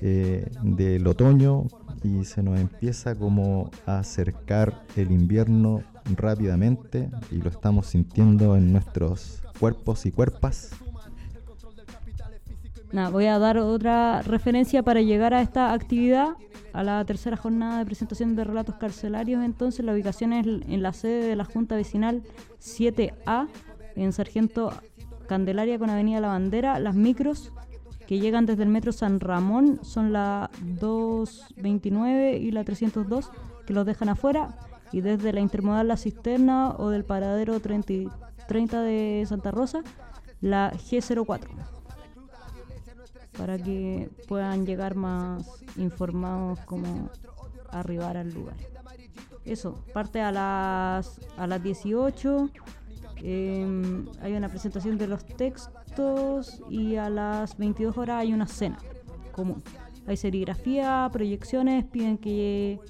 [0.00, 1.64] eh, del otoño
[2.04, 5.82] y se nos empieza como a acercar el invierno
[6.16, 10.70] rápidamente y lo estamos sintiendo en nuestros cuerpos y cuerpas.
[12.92, 16.34] Nada, voy a dar otra referencia para llegar a esta actividad,
[16.74, 19.42] a la tercera jornada de presentación de relatos carcelarios.
[19.42, 22.22] Entonces, la ubicación es en la sede de la Junta Vecinal
[22.60, 23.48] 7A,
[23.96, 24.72] en Sargento
[25.26, 26.78] Candelaria con Avenida La Bandera.
[26.80, 27.52] Las micros
[28.12, 33.30] que llegan desde el metro San Ramón son la 229 y la 302,
[33.66, 34.54] que los dejan afuera.
[34.92, 38.08] Y desde la intermodal La Cisterna o del paradero 30, y-
[38.48, 39.80] 30 de Santa Rosa,
[40.42, 41.48] la G04
[43.38, 45.46] para que puedan llegar más
[45.78, 47.08] informados cómo
[47.70, 48.56] arribar al lugar.
[49.46, 52.50] Eso, parte a las, a las 18.
[53.24, 55.72] em, hay una presentación de los textos
[56.70, 58.78] y a las 22 horas hay una cena
[59.32, 59.62] común.
[60.06, 62.80] Hay serigrafía, proyecciones, piden que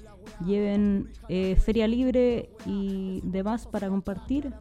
[0.45, 4.53] lleven eh, feria libre y demás para compartir.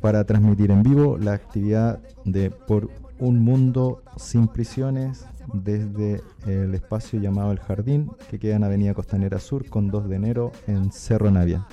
[0.01, 7.19] para transmitir en vivo la actividad de Por un Mundo Sin Prisiones desde el espacio
[7.19, 11.31] llamado El Jardín, que queda en Avenida Costanera Sur con 2 de enero en Cerro
[11.31, 11.65] Navia.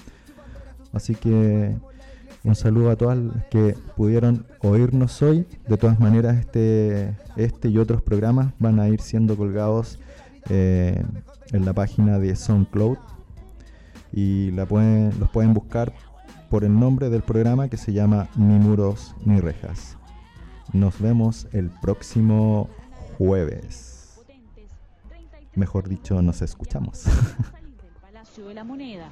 [0.93, 1.75] Así que
[2.45, 5.47] un saludo a todas las que pudieron oírnos hoy.
[5.69, 9.99] De todas maneras, este, este y otros programas van a ir siendo colgados
[10.49, 11.03] eh,
[11.53, 12.99] en la página de SoundCloud
[14.13, 15.93] y la pueden, los pueden buscar
[16.51, 19.97] por el nombre del programa que se llama Ni muros ni rejas.
[20.73, 22.71] Nos vemos el próximo
[23.19, 24.19] jueves.
[25.55, 27.05] Mejor dicho, nos escuchamos.
[28.01, 29.11] Palacio de la Moneda.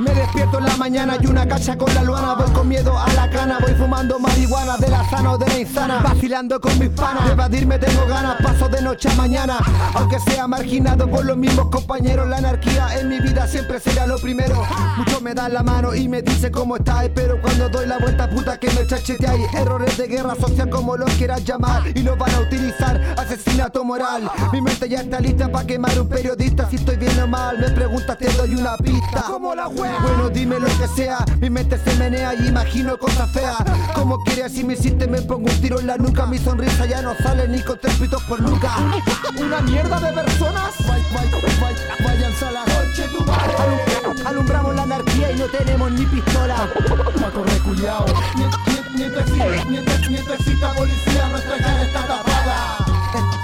[0.00, 3.06] Me despierto en la mañana y una cacha con la luana Voy con miedo a
[3.12, 6.88] la cana, voy fumando marihuana De la sana o de la insana, vacilando con mis
[6.88, 7.26] panas.
[7.26, 9.58] De evadirme tengo ganas, paso de noche a mañana.
[9.94, 14.18] Aunque sea marginado por los mismos compañeros La anarquía en mi vida siempre será lo
[14.18, 14.62] primero.
[14.96, 18.30] Muchos me dan la mano y me dicen cómo estáis Pero cuando doy la vuelta
[18.30, 19.52] puta que me chacheteáis.
[19.52, 21.82] Errores de guerra social como los quieras llamar.
[21.94, 24.30] Y los van a utilizar, asesinato moral.
[24.50, 26.70] Mi mente ya está lista para quemar un periodista.
[26.70, 29.24] Si estoy bien o mal, me preguntas te doy una pista.
[29.26, 29.68] Como la
[30.02, 33.56] Bueno dime lo que sea, mi mente se menea y imagino cosas feas.
[33.94, 36.26] Como quieres si me hiciste me pongo un tiro en la nuca.
[36.26, 38.72] Mi sonrisa ya no sale ni con tres pitos por nuca.
[39.38, 41.30] Una mierda de personas Vay- vay-
[41.60, 43.54] vay- Váyanse a la noche tu madre.
[44.24, 46.68] Alumbramos la anarquía y no tenemos ni pistola.
[47.20, 48.04] Paco reculiao
[48.94, 49.28] Mientras
[50.40, 51.28] exista policía.
[51.28, 52.76] Nuestra cara está tapada.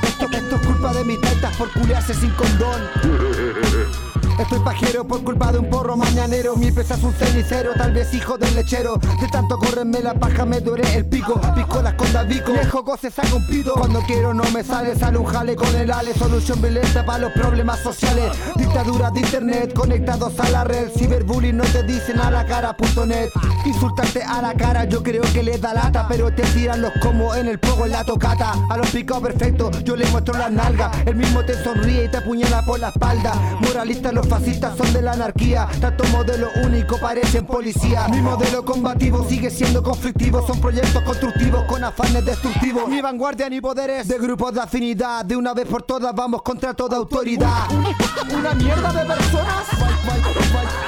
[0.06, 2.80] Esto, esto es culpa de mis tetas por culiarse sin condón
[4.38, 6.56] Estoy pajero por culpa de un porro mañanero.
[6.56, 8.98] Mi pesa es un cenicero, tal vez hijo del lechero.
[9.20, 11.40] De tanto correrme la paja me duele el pico.
[11.54, 15.24] Piscolas con Davico, viejo goce saca un pito Cuando quiero no me sale, sale un
[15.24, 16.12] jale con el ale.
[16.12, 18.30] Solución violenta para los problemas sociales.
[18.56, 20.90] Dictadura de internet, conectados a la red.
[20.94, 23.30] Ciberbullying no te dicen a la cara.net
[23.64, 26.06] Insultarte a la cara yo creo que les da lata.
[26.08, 28.52] Pero te tiran los como en el pogo en la tocata.
[28.68, 32.18] A los picados perfectos yo les muestro las nalgas El mismo te sonríe y te
[32.18, 33.34] apuñala por la espalda.
[33.60, 35.68] Moralistas los fascistas son de la anarquía.
[35.80, 38.06] Tanto modelo único parecen policía.
[38.08, 40.46] Mi modelo combativo sigue siendo conflictivo.
[40.46, 42.88] Son proyectos constructivos con afanes destructivos.
[42.88, 45.24] Ni vanguardia ni poderes de grupos de afinidad.
[45.24, 47.68] De una vez por todas vamos contra toda autoridad.
[47.70, 49.64] Una mierda de personas.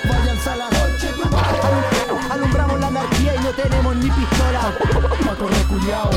[0.08, 0.68] Váyanse a la
[2.30, 4.72] Alumbramos la anarquía y no tenemos ni pistola.
[5.26, 6.10] Paco reculiao.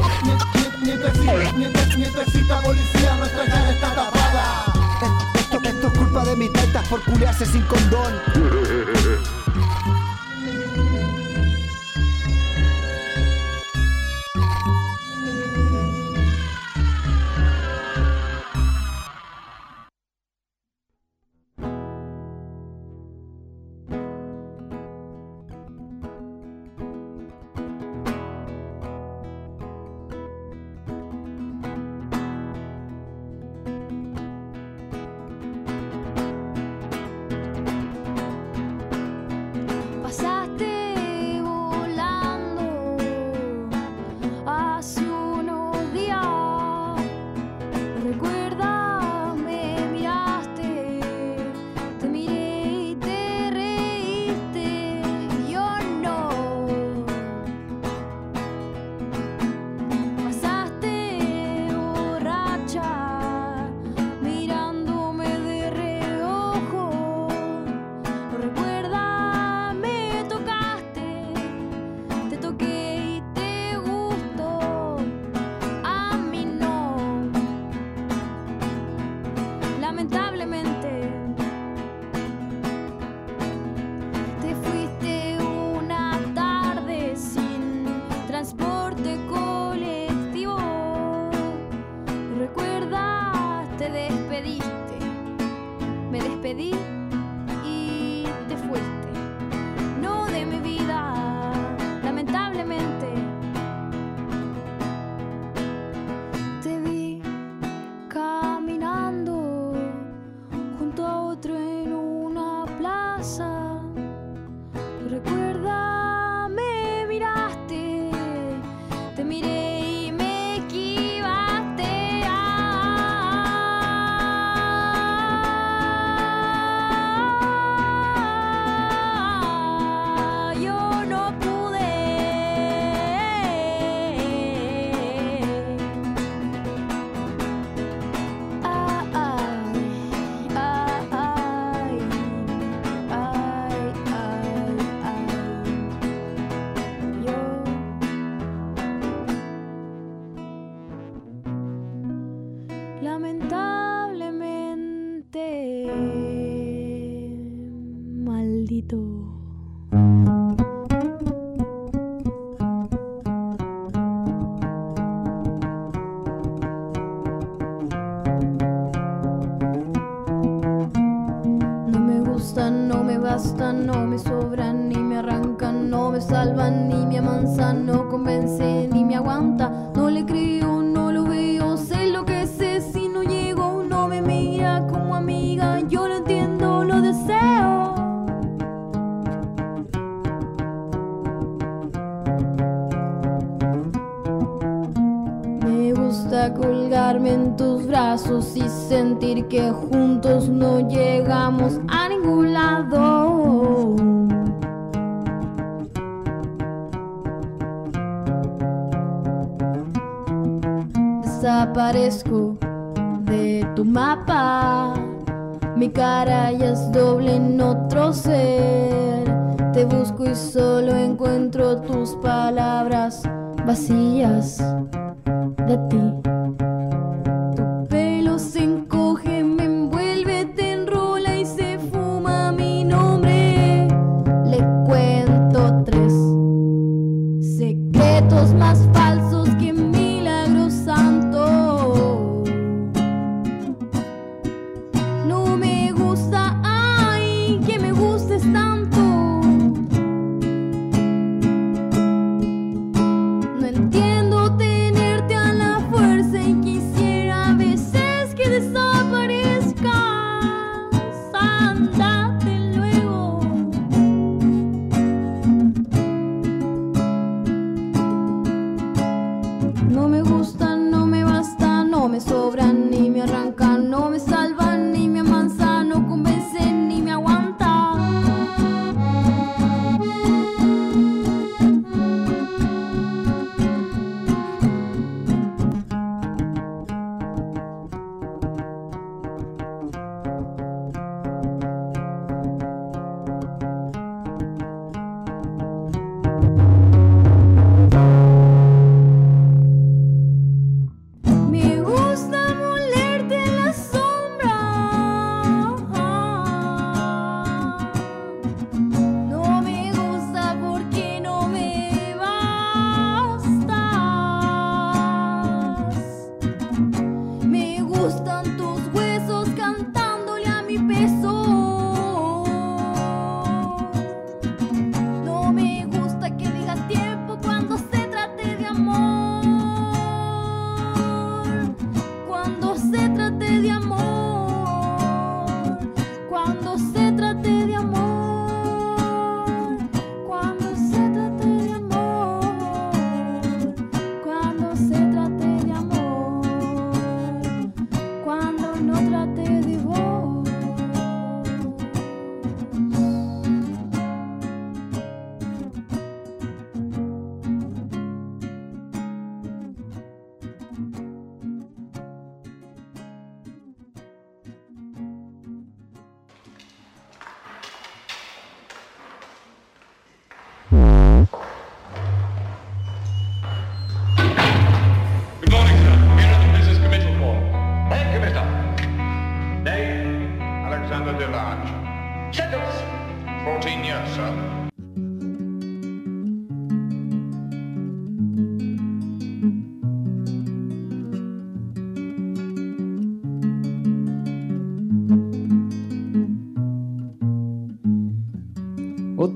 [0.84, 4.70] Mientras exista- mientras- mientras exista policía nuestra cara está tapada
[6.20, 8.14] de mis tetas por culiarse sin condón.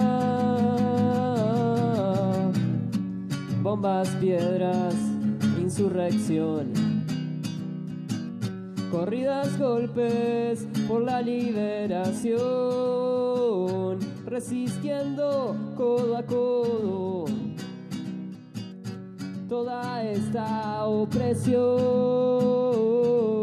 [3.62, 4.94] Bombas, piedras,
[5.60, 6.72] insurrección.
[8.90, 12.38] Corridas, golpes por la liberación.
[14.24, 17.26] Resistiendo codo a codo
[19.46, 23.41] toda esta opresión.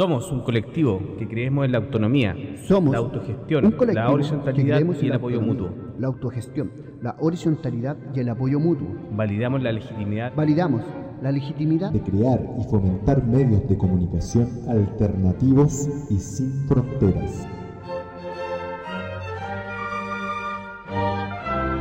[0.00, 2.34] Somos un colectivo que creemos en la autonomía,
[2.66, 5.74] Somos la autogestión, un colectivo la horizontalidad que y el apoyo mutuo.
[5.98, 6.72] La autogestión,
[7.02, 8.88] la horizontalidad y el apoyo mutuo.
[9.12, 10.32] Validamos la legitimidad.
[10.34, 10.84] Validamos
[11.20, 17.46] la legitimidad de crear y fomentar medios de comunicación alternativos y sin fronteras.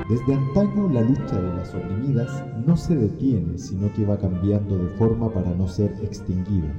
[0.09, 4.89] Desde antaño la lucha de las oprimidas no se detiene, sino que va cambiando de
[4.95, 6.73] forma para no ser extinguida.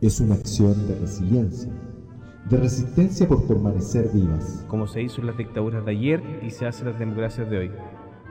[0.00, 1.70] Es una acción de resiliencia,
[2.48, 4.64] de resistencia por permanecer vivas.
[4.66, 7.58] Como se hizo en las dictaduras de ayer y se hace en las democracias de
[7.58, 7.70] hoy.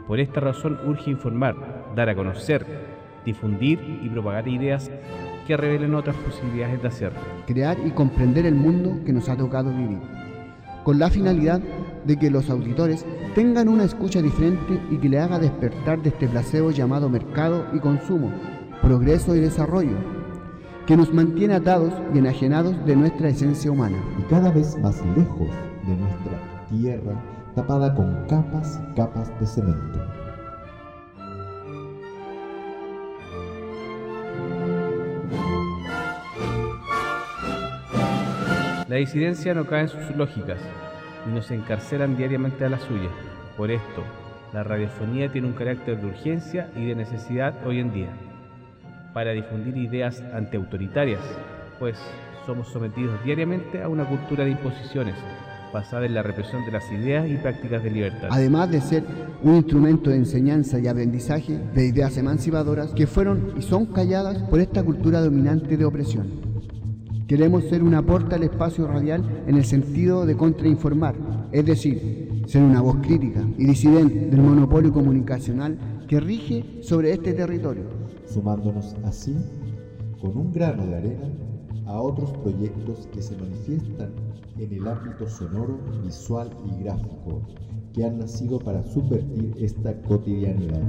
[0.07, 2.65] Por esta razón urge informar, dar a conocer,
[3.23, 4.89] difundir y propagar ideas
[5.45, 7.19] que revelen otras posibilidades de hacerlo.
[7.45, 9.99] Crear y comprender el mundo que nos ha tocado vivir,
[10.87, 11.59] con la finalidad
[12.05, 13.05] de que los auditores
[13.35, 17.79] tengan una escucha diferente y que le haga despertar de este placebo llamado mercado y
[17.79, 18.31] consumo,
[18.81, 19.97] progreso y desarrollo,
[20.85, 23.97] que nos mantiene atados y enajenados de nuestra esencia humana.
[24.17, 25.49] Y cada vez más lejos
[25.85, 27.21] de nuestra tierra
[27.53, 30.16] tapada con capas y capas de cemento.
[38.87, 40.59] La disidencia no cae en sus lógicas
[41.27, 43.09] y nos encarcelan diariamente a la suya.
[43.57, 44.03] Por esto,
[44.53, 48.09] la radiofonía tiene un carácter de urgencia y de necesidad hoy en día
[49.13, 51.19] para difundir ideas antiautoritarias,
[51.79, 51.97] pues
[52.45, 55.15] somos sometidos diariamente a una cultura de imposiciones
[55.73, 58.29] basada en la represión de las ideas y prácticas de libertad.
[58.31, 59.03] Además de ser
[59.43, 64.61] un instrumento de enseñanza y aprendizaje de ideas emancipadoras que fueron y son calladas por
[64.61, 66.56] esta cultura dominante de opresión.
[67.27, 71.15] Queremos ser un aporte al espacio radial en el sentido de contrainformar,
[71.51, 75.77] es decir, ser una voz crítica y disidente del monopolio comunicacional
[76.07, 77.83] que rige sobre este territorio.
[78.25, 79.35] Sumándonos así,
[80.21, 81.29] con un grano de arena,
[81.85, 84.13] a otros proyectos que se manifiestan
[84.57, 87.41] en el ámbito sonoro, visual y gráfico,
[87.97, 90.79] que han nacido para subvertir esta cotidianidad.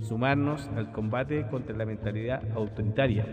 [0.00, 3.26] Sumarnos al combate contra la mentalidad autoritaria,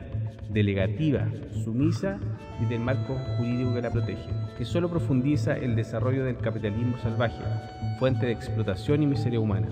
[0.52, 1.26] delegativa,
[1.64, 2.20] sumisa
[2.62, 7.42] y del marco jurídico que la protege, que solo profundiza el desarrollo del capitalismo salvaje,
[7.98, 9.70] fuente de explotación y miseria humana.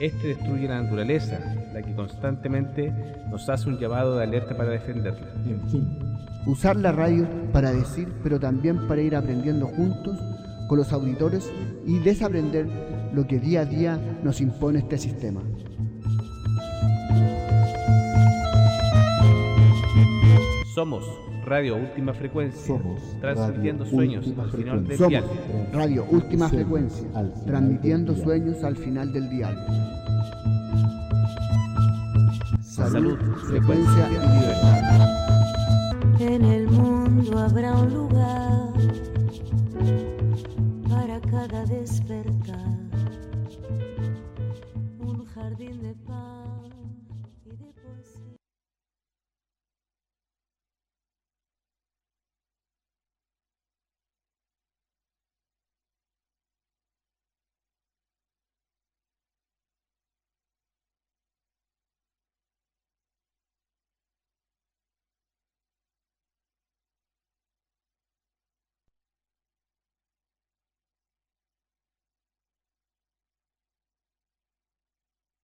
[0.00, 1.38] Este destruye la naturaleza,
[1.72, 2.92] la que constantemente
[3.30, 5.32] nos hace un llamado de alerta para defenderla.
[5.46, 6.15] En fin,
[6.46, 10.16] Usar la radio para decir, pero también para ir aprendiendo juntos
[10.68, 11.52] con los auditores
[11.84, 12.68] y desaprender
[13.12, 15.42] lo que día a día nos impone este sistema.
[20.74, 21.04] Somos
[21.46, 25.24] Radio Última Frecuencia, Somos transmitiendo Radio sueños al final del Somos dial.
[25.72, 27.08] Radio Última Sueños Frecuencia,
[27.46, 29.66] transmitiendo sueños al final del dial.
[32.60, 33.18] Salud,
[33.48, 35.25] frecuencia y libertad
[36.26, 38.72] en el mundo habrá un lugar
[40.88, 42.78] para cada despertar,
[44.98, 46.35] un jardín de paz.